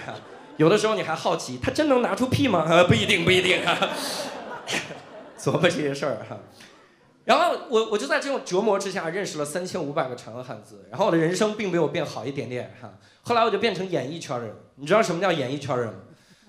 [0.57, 2.65] 有的时候你还好奇，他真能拿出屁吗？
[2.67, 3.61] 呃， 不一定，不一定。
[5.37, 6.37] 琢磨这些事儿哈。
[7.25, 12.93] 然后我我就在这种折磨之下认识了三千五百个长汉字，然后我的人生并没有变好一点点哈。
[13.23, 15.99] 后来我就变成演艺圈人，你知道什么叫演艺圈人吗？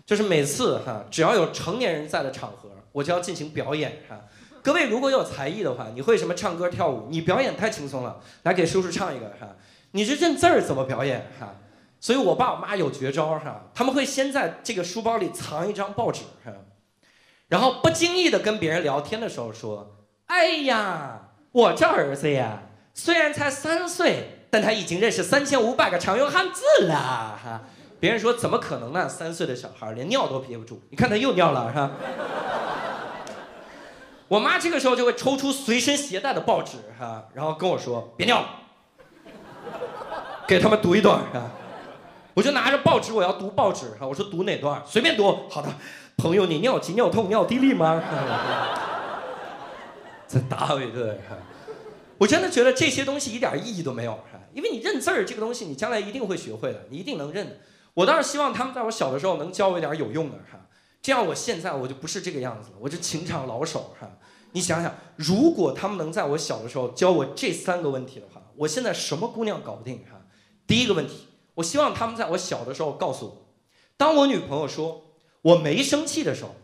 [0.04, 4.20] 就是每次哈，只要有成年人在的场合，我就要进行表演哈。
[4.62, 7.08] 各位如果有才艺的话，你会什么唱歌跳舞？
[7.10, 9.56] 你表演太轻松了，来给叔叔唱一个哈。
[9.92, 11.54] 你这认字儿怎么表演哈？
[12.06, 16.52] 所以我爸我妈有绝招哈，他们会先在这个书包里藏一张报纸哈，
[17.48, 19.96] 然后不经意的跟别人聊天的时候说
[20.26, 22.62] ：“哎呀，我这儿子呀，
[22.94, 27.62] 虽然才三岁，但他已经认识三千五百个常用汉字了哈。”
[27.98, 29.08] 别人说：“怎么可能呢？
[29.08, 31.90] 三岁的小孩连尿都憋不住，你看他又尿了哈。”
[34.28, 38.48] 我妈这个时候就会抽出随身携带的报纸哈，然后跟我说：“别尿了，
[40.46, 41.50] 给他们读一段哈。”
[42.36, 44.06] 我就拿着报纸，我要读报纸哈。
[44.06, 44.82] 我说读哪段？
[44.86, 45.48] 随便读。
[45.48, 45.72] 好的，
[46.18, 48.02] 朋友，你尿急、尿痛、尿地利吗？
[50.28, 51.34] 再打我一顿哈。
[52.18, 57.58] 我真的觉得这些东西一点意义都没有哈，因为你认字儿这个东西，你将来一定会学会的，你一定能认。
[57.94, 60.60] 我倒是希望他们在我小的时候能教我一点有用的哈，
[61.00, 64.10] 这样我现在我就不是这个样子了，我就情场老手哈。
[64.52, 70.20] 你想想，如果他们能在我小的时候教我这三个问题的话，我现在什么姑娘搞不定哈？
[70.66, 71.28] 第一个问题。
[71.56, 73.46] 我希望他们在我小的时候告诉我，
[73.96, 75.04] 当我女朋友说
[75.40, 76.54] 我没生气的时候，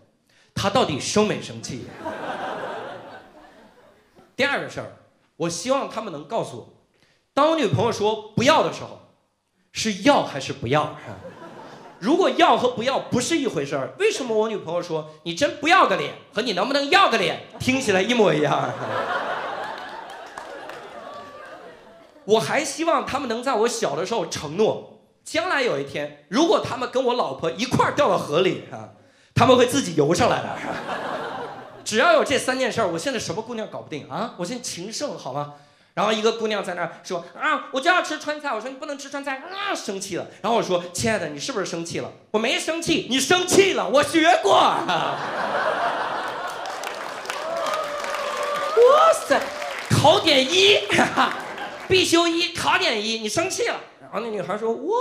[0.54, 1.86] 她到底生没生气？
[4.36, 4.92] 第二个事儿，
[5.36, 6.68] 我希望他们能告诉我，
[7.32, 9.00] 当我女朋友说不要的时候，
[9.72, 10.94] 是要还是不要？
[11.98, 18.70] 如果要和不要不是一回事儿，为什么我女朋友说你真不要个脸和你能不能要个脸听起来一模一样？
[22.24, 28.90] 我还希望他们能在我小的时候承诺，将来有一天，如果他们跟我老婆一块儿掉到河里啊，
[29.34, 30.56] 他们会自己游上来的。
[31.84, 34.34] 只要有这三件事，我现在什么姑娘搞不定啊？
[34.36, 35.54] 我现在情圣好吗？
[35.94, 38.54] 然后一个姑娘在那说啊，我就要吃川菜。
[38.54, 40.26] 我说你不能吃川菜啊，生气了。
[40.40, 42.10] 然后我说亲爱的，你是不是生气了？
[42.30, 44.54] 我没生气，你生气了，我学过。
[44.54, 45.18] 哇
[49.26, 49.38] 塞，
[49.90, 50.78] 考点一。
[51.88, 53.76] 必修一考点一，你生气了。
[54.00, 54.96] 然后那女孩说：“哇，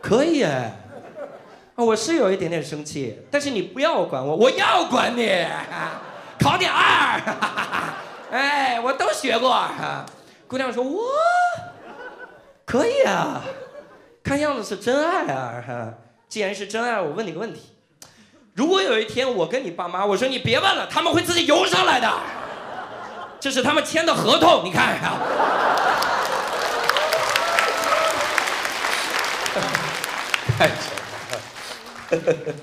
[0.00, 0.74] 可以哎，
[1.74, 5.46] 我是有一点点生气，但是你不要管我，我要管你。
[6.38, 7.20] 考点二，
[8.30, 9.62] 哎，我都学过。”
[10.48, 11.00] 姑娘说：“哇，
[12.64, 13.42] 可以啊，
[14.22, 15.94] 看样子是真爱啊。
[16.28, 17.60] 既然是真爱，我问你个问题：
[18.54, 22.10] 如果有一天我跟你爸妈，我说你别问了，他们会自己游上来的。”
[23.40, 25.18] 这是他们签的合同，你看呀。
[30.58, 30.74] 太扯
[32.16, 32.54] 了。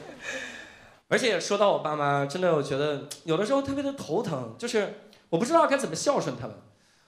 [1.07, 6.55] 而且说到我爸妈，真的我觉得有的时候特别的头疼，就是我不知道该怎么孝顺他们。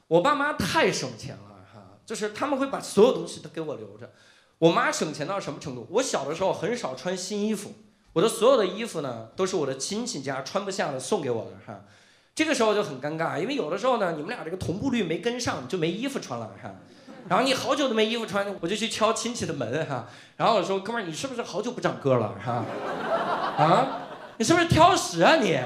[0.07, 4.13] 我爸妈太省钱了哈，就是他们会把所有东西都给我留着。
[4.59, 5.85] 我妈省钱到什么程度？
[5.91, 7.73] 我小的时候很少穿新衣服，
[8.13, 11.81] 我的所有的衣服呢，都是我的亲戚家穿不下的送给我的哈。
[12.37, 16.69] 这个时候就很尴尬，因为有的时候呢，你们俩这个同步率没跟上，就没衣服穿了，哈。
[17.27, 20.07] 然后你好久都没衣服穿，我就去敲亲戚的门，哈。
[20.35, 22.63] 然后我说：“哥们儿，你是不是好久不长个了，哈？
[23.57, 23.87] 啊，
[24.37, 25.59] 你是不是挑食啊你？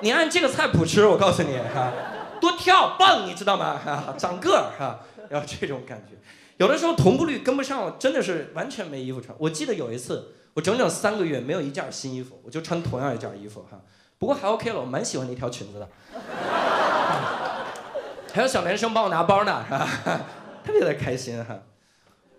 [0.00, 1.92] 你按这个菜谱吃，我告诉你，哈，
[2.40, 3.78] 多跳棒，你知道吗？
[3.78, 6.16] 哈，长个儿，哈，要这种感觉。
[6.56, 9.36] 有的时候同步率跟不上，真的是完全没衣服穿。
[9.38, 13.78] 我记得有一次，我整整三个月没有一件新衣服，我就穿同样一件衣服，哈。”
[14.18, 15.88] 不过还 OK 了，我蛮喜欢那条裙子的。
[18.32, 19.64] 还有小男生帮我拿包呢，
[20.64, 21.56] 特别的开心哈。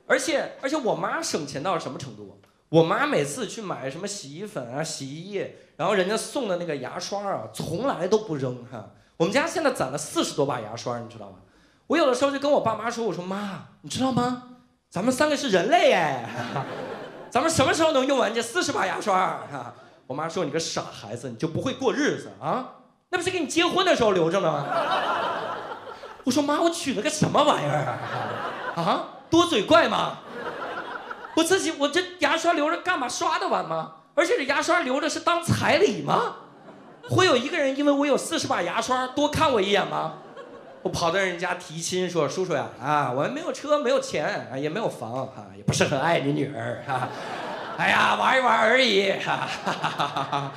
[0.07, 2.39] 而且而且我妈省钱到什么程度？
[2.69, 8.89] 我妈每次去买什么洗衣粉啊、洗衣液，然后人家送的那个牙刷啊，从来都不扔哈。
[9.17, 11.37] 我们家现在攒了四十多把牙刷，你知道吗？
[11.87, 14.57] 我有的时候就跟我爸妈说：“我说妈，你知道吗？
[14.89, 16.27] 咱们三个是人类哎，
[17.29, 19.73] 咱们什么时候能用完这四十把牙刷啊？”
[20.07, 22.69] 我妈说：“你个傻孩子，你就不会过日子啊？
[23.09, 24.65] 那不是给你结婚的时候留着呢吗？”
[26.25, 27.97] 我说：“妈，我娶了个什么玩意儿
[28.75, 29.07] 啊？
[29.29, 30.19] 多嘴怪吗？
[31.35, 33.09] 我自己我这牙刷留着干嘛？
[33.09, 33.93] 刷得完吗？
[34.13, 36.35] 而且这牙刷留着是当彩礼吗？
[37.09, 40.19] 会有一个人因为我有四十把牙刷多看我一眼吗？”
[40.83, 47.09] 我跑到人家提亲，说：“叔叔呀，啊，我没有车，没有钱，也没有房，哈，也不是很爱你女儿，哈，
[47.77, 50.51] 哎呀，玩一玩而已，哈哈哈哈，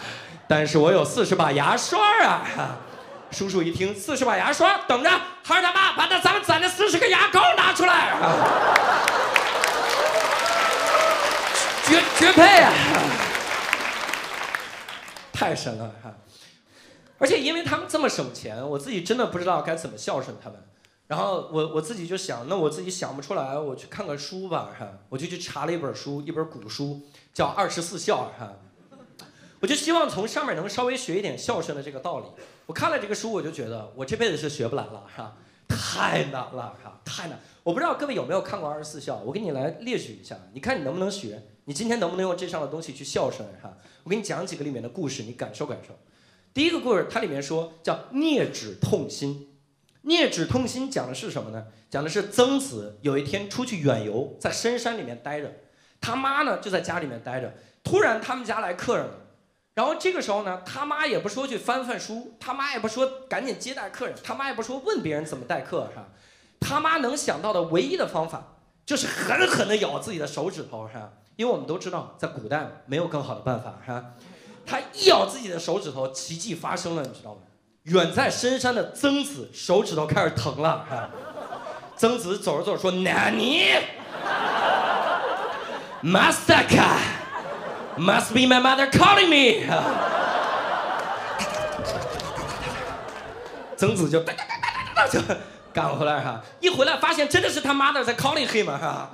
[0.47, 2.43] 但是我有四十把牙刷啊！”
[3.31, 5.11] 叔叔一听，四十把牙刷，等着，
[5.45, 8.17] 孩儿他妈把那咱们攒的四十个牙膏拿出来，
[11.85, 12.73] 绝绝配啊！
[15.33, 16.11] 太神了哈！
[17.19, 20.59] 而且因为他们这么省钱，我自己真的不知道该怎么孝顺他们。
[21.09, 24.87] 然后我我自己就想，那我自己想不出来，我去看个书吧哈。
[25.09, 27.01] 我就去查了一本书，一本古书，
[27.33, 28.53] 叫《二十四孝》哈。
[29.61, 32.27] 我就希望从上面能稍微学一点孝顺的这个道理。
[32.67, 35.35] 我看了这个书，我就觉得我这辈子是学不来了哈，
[35.67, 37.41] 太难了哈，太难。
[37.63, 41.43] 我不知道各位有没有看过《二十四孝》，我给你来列举一下，你看你能不能学？
[41.65, 43.75] 你今天能不能用这上的东西去孝顺哈？
[44.05, 45.95] 我给你讲几个里面的故事，你感受感受。
[46.53, 49.48] 第一个故事，它里面说叫啮指痛心。
[50.09, 51.67] 啮指痛心讲的是什么呢？
[51.91, 55.53] 讲的是曾子有一天出去远游，在深山里面待着，
[56.01, 57.53] 他妈呢就在家里面待着。
[57.85, 59.13] 突然他们家来客人了，
[59.75, 66.09] 然后这个时候呢，他妈也不说去翻翻书，他妈也不说赶紧接待客人，他妈也不说问别人怎么待客，是吧？
[66.59, 68.57] 他妈能想到的唯一的方法
[68.87, 71.13] 就是狠狠地咬自己的手指头，是吧？
[71.37, 74.15] 因为我们都知道，在古代没有更好的办法，是吧？
[74.65, 77.41] 他一咬自己的手指头，奇迹发生了，你知道吗？
[77.89, 80.85] 远在深山的曾子手指头开始疼了。
[81.97, 83.71] 曾子走着走着说：“纳尼
[86.03, 86.99] ？Masaka
[87.97, 89.67] must be my mother calling me。
[93.77, 94.57] ”曾子就哒哒哒
[94.95, 95.21] 哒哒就
[95.73, 99.11] 赶回来哈，一回来发现真的是他妈的在 calling him 哈，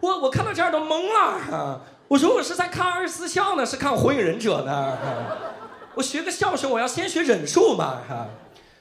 [0.00, 1.80] 我我看到这儿都懵了哈。
[2.08, 4.96] 我说我是在看二十四孝呢，是看火影忍者呢。
[5.94, 8.28] 我学个孝顺，我要先学忍术嘛哈。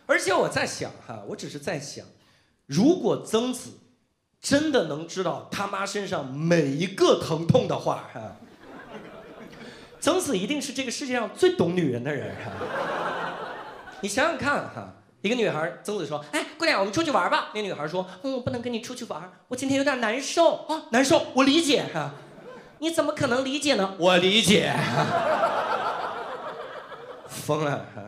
[0.05, 2.05] 而且我在想哈，我只是在想，
[2.65, 3.79] 如果曾子
[4.41, 8.37] 真的能知道他妈身上每一个疼痛的话哈，
[9.99, 12.51] 曾子一定是这个世界上最懂女人的人哈。
[14.01, 22.13] 你想想看哈，一个女孩，曾子说：“哎，姑娘，我们出去玩吧。”那女孩说：“嗯，我不能跟你出去玩，我今天有点难受啊，难受，我理解哈。”
[22.79, 23.93] 你怎么可能理解呢？
[23.99, 24.73] 我理解，
[27.31, 28.03] 疯了哈！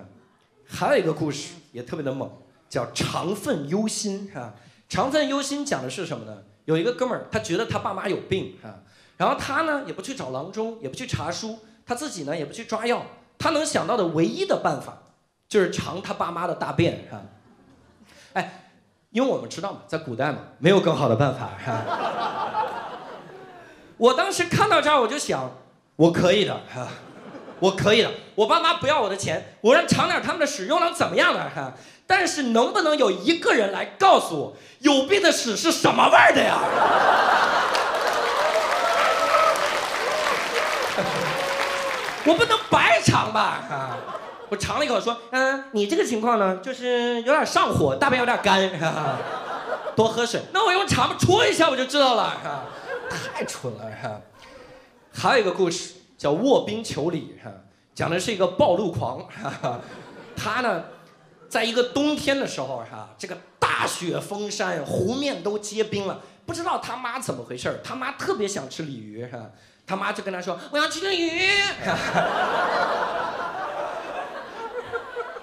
[0.68, 2.30] 还有一个故事也特别的猛，
[2.70, 4.54] 叫长愤忧心哈。
[4.90, 6.44] 长愤忧心讲的是什么呢？
[6.66, 8.80] 有一个哥们儿，他觉得他爸妈有病哈，
[9.18, 13.06] 然后他呢也不去找郎中，也不去查书，他自己呢也不去抓药，
[13.38, 15.00] 他能想到的唯一的办法
[15.48, 17.22] 就是尝他爸妈的大便哈。
[18.34, 18.72] 哎，
[19.10, 21.82] 因为我们知道嘛，在古代嘛，没有更好的办法哈。
[23.98, 25.52] 我当时看到这儿，我就想，
[25.96, 26.88] 我可以的哈，
[27.64, 28.12] 我可以的。
[28.36, 31.50] 我爸妈不要我的钱，我让尝点他们的屎，又能怎么样呢？
[31.56, 31.72] 哈，
[32.06, 36.60] 但是能不能有一个人来告诉我，有病的屎是什么味儿的呀？
[42.26, 43.64] 我不能白尝吧？
[43.70, 43.98] 哈，
[44.50, 49.18] 我尝了一口，说，嗯，你这个情况呢，就是有点上火，大便有点干，哈哈，
[49.96, 50.42] 多喝水。
[50.52, 52.66] 那我用茶吧戳一下，我就知道了，哈。
[53.36, 54.20] 太蠢了哈！
[55.14, 55.94] 还有一个故事
[56.24, 57.52] 叫《卧冰求鲤》哈，
[57.94, 59.82] 讲的是一个暴露狂哈，
[60.38, 60.86] 他呢，
[61.50, 69.38] 在一个冬天的时候哈，这个大雪封山，湖面都结冰了，不知道他妈怎么回事他妈特别想吃鲤鱼哈，
[69.86, 71.42] 他妈就跟他说：“我要吃鲤鱼。”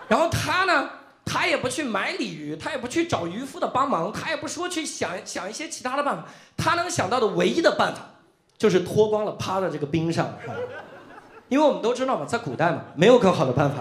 [0.08, 0.88] 然后他呢？
[1.26, 6.24] 他也不去买鲤鱼，他也不去找渔夫的帮忙，他也不说去想想一些其他的办法，
[6.56, 8.00] 他能想到的唯一的办法，
[8.60, 10.34] 就是脱光了趴在这个冰上，
[11.48, 13.76] 因为我们都知道嘛，在古代嘛，没有更好的办法。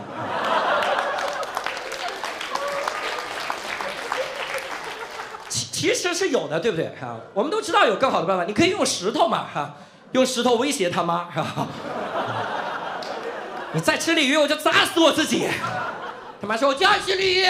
[5.50, 6.94] 其其实是有的，对不对？
[6.98, 9.76] 哈，我们都知道有更好的办法，你可以用石头嘛，哈，
[10.14, 11.68] 用石头威胁他妈，是吧？
[13.74, 15.46] 你再吃鲤鱼，我就砸死我自己。
[16.42, 17.46] 他妈说：“我就要吃鲤鱼。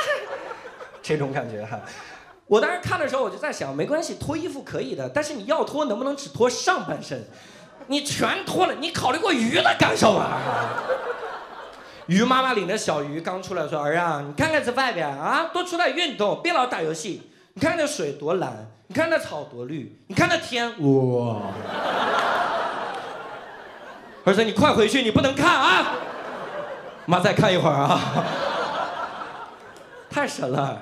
[1.02, 1.78] ”这种感觉哈，
[2.46, 7.24] 我当时看的时候，我就在想，没关系，脱衣服可以的，但是你要脱，能不能只脱上半身？
[7.86, 10.38] 你全脱了，你考虑过鱼的感受吗？
[12.06, 17.30] 鱼妈妈领着小鱼刚出来说：“儿啊，你看看这外边啊，多出来运动，别老打游戏。
[17.54, 21.42] 你看那水多蓝，你看那草多绿，你看那天哇！
[24.24, 25.94] 儿子，你快回去，你不能看啊！
[27.06, 28.24] 妈再看一会儿啊！
[30.10, 30.80] 太神了，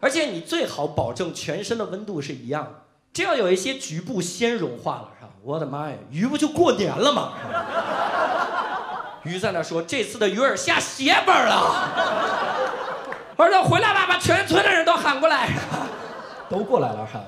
[0.00, 2.70] 而且你最好保证全身的温度是一样的，
[3.12, 5.30] 这样有一些局部先融化了，是吧？
[5.42, 7.32] 我的妈呀，鱼不就过年了吗？
[9.24, 12.54] 鱼在那说：“这次的鱼饵下血本了。”
[13.36, 15.48] 儿子回来吧，把全村的人都喊过来，
[16.48, 17.20] 都过来了哈。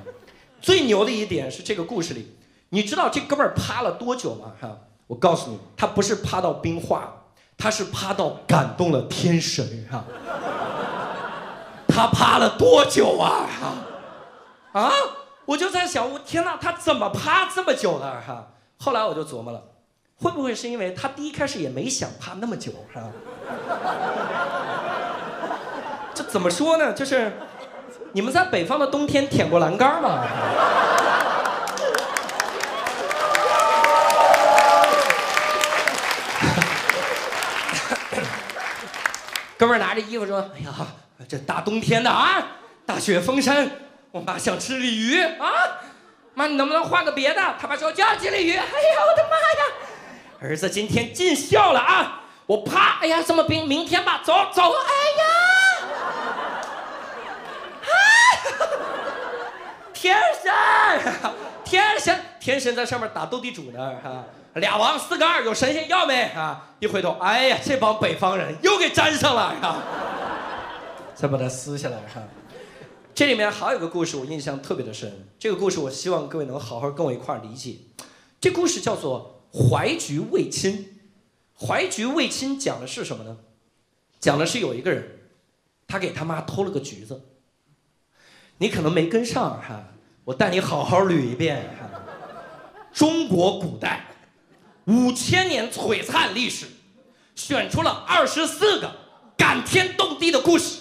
[0.61, 2.37] 最牛的一点是这个故事里，
[2.71, 4.53] 你知道这哥们儿趴了多久吗？
[4.61, 7.13] 哈，我告诉你，他不是趴到冰化，
[7.59, 10.05] 他是趴到感动了天神哈。
[12.01, 13.45] 他趴了多久啊？
[14.73, 14.91] 啊，
[15.45, 18.47] 我就在想，我天哪，他怎么趴这么久的哈？
[18.79, 19.63] 后来我就琢磨了。
[20.17, 23.05] 会不会是因为他第一开始也没想趴那么久，是吧？
[26.15, 26.95] 这怎么说呢？
[26.95, 27.31] 就是
[28.13, 30.25] 你们在北方的冬天舔过栏杆吗？
[39.59, 40.73] 哥们儿拿着衣服说：“哎呀，
[41.29, 42.43] 这大冬天的啊，
[42.87, 43.71] 大雪封山，
[44.11, 45.51] 我妈想吃鲤鱼啊，
[46.35, 48.57] 妈你能不能换个别的？”他妈说：“就要吃鲤鱼。
[48.57, 48.67] ”哎呀，
[49.09, 49.73] 我的妈呀！
[50.43, 52.23] 儿子今天尽孝了啊！
[52.47, 55.25] 我啪，哎呀，这么冰，明天吧，走走，哎呀，
[59.33, 59.45] 啊，
[59.93, 60.53] 天神，
[61.63, 66.23] 天神，天神在上面打斗地主呢，哈，俩王四个二，有神仙要没？
[66.35, 69.77] 啊，一回头，哎呀，这帮北方人又给粘上了，哈，
[71.21, 72.23] 再把它撕下来，哈。
[73.15, 75.29] 这里面还有一个故事，我印象特别的深。
[75.39, 77.77] 这个故事，我希望各位能好好跟我一块儿理解。
[78.41, 79.37] 这故事叫做。
[79.53, 81.01] 怀菊为亲，
[81.59, 83.39] 怀菊为亲讲的是什么呢？
[84.21, 85.19] 讲的是有一个人，
[85.89, 87.21] 他给他妈偷了个橘子。
[88.59, 89.89] 你可能没跟上哈，
[90.27, 91.91] 我带你好好捋一遍哈。
[92.93, 94.07] 中国古代
[94.85, 96.67] 五千年璀璨历史，
[97.35, 98.93] 选出了二十四个
[99.37, 100.80] 感天动地的故事，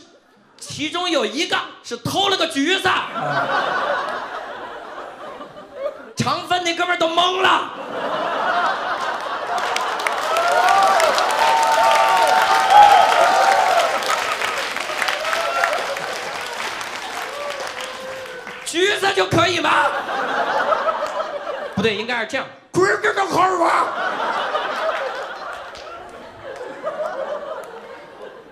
[0.59, 2.89] 其中有一个是偷了个橘子。
[6.15, 7.69] 长分那哥们儿都懵了。
[18.65, 19.71] 橘子就可以吗？
[21.75, 22.45] 不对，应该是这样。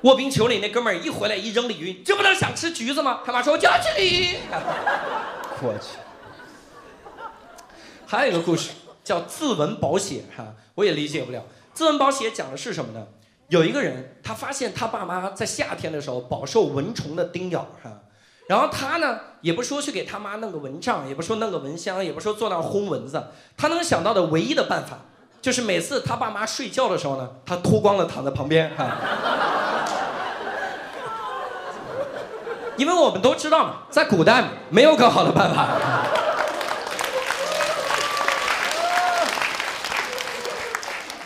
[0.02, 3.22] 卧冰求鲤那哥们儿一回来一扔鲤鱼，这不能想吃橘子吗？
[3.26, 4.38] 他妈说我就要吃鲤鱼。
[5.62, 5.98] 我去。
[8.06, 8.72] 还有一个故事
[9.04, 11.44] 叫自刎保险哈，我也理解不了。
[11.74, 13.06] 自刎保险讲的是什么呢？
[13.50, 18.02] 有一个人他发现他爸妈在夏天的时候饱受蚊虫的叮咬哈。
[18.48, 23.28] 然后他呢，也不说去给他妈弄个蚊帐，也不说弄个蚊香，也不说坐那儿轰蚊子，
[23.58, 25.00] 他能想到的唯一的办法，
[25.42, 28.86] 就是每次他爸妈睡觉的时候呢，他脱光了躺在旁边哈。
[32.78, 35.68] 因为我们都知道嘛，在古代没有更好的办法。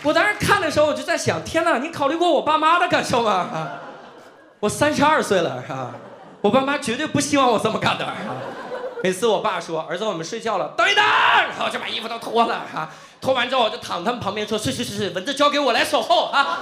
[0.03, 3.47] 我当时看的时候，我就在想，天哪，你考虑过我爸妈的感受吗？
[4.59, 5.91] 我三十二岁了，啊？
[6.41, 8.07] 我爸妈绝对不希望我这么干的。
[9.03, 16.59] 每次我爸说：“儿子，我们睡觉了，等一等。”然后就把衣服都脱了哈，脱完之后我就躺他们旁边说：“睡睡睡睡，蚊子交给我来守候啊。”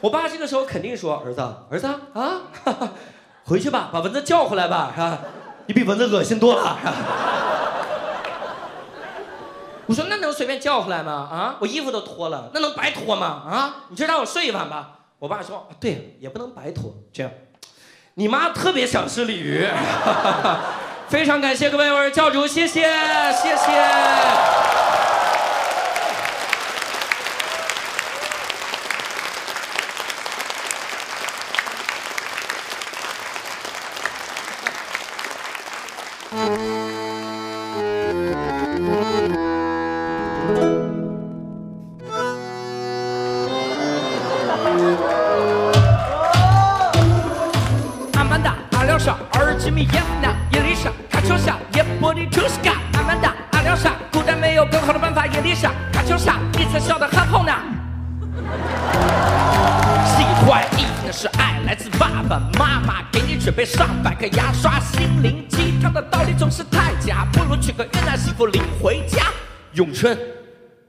[0.00, 1.40] 我爸这个时候肯定说：“儿子，
[1.70, 2.40] 儿子啊，
[3.44, 5.18] 回去吧，把蚊子叫回来吧，是吧？
[5.66, 6.78] 你比蚊子恶心多了。”
[9.86, 11.12] 我说：“那能随便叫回来吗？
[11.12, 13.26] 啊，我衣服都脱了，那能白脱吗？
[13.26, 17.30] 啊，你就让我睡一晚吧。”我爸说：“对，也不能白脱，这样。”
[18.14, 19.66] 你妈特别想吃鲤鱼，
[21.08, 24.51] 非常感谢各位我是教主，谢谢谢谢。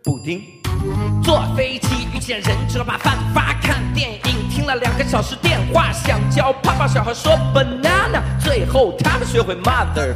[0.04, 0.42] 布丁
[1.24, 8.22] 坐飞机遇见忍者，把饭发看电影，听了两个小时电话，想教胖胖小孩说 banana。
[8.44, 10.14] 最后他们学会 mother。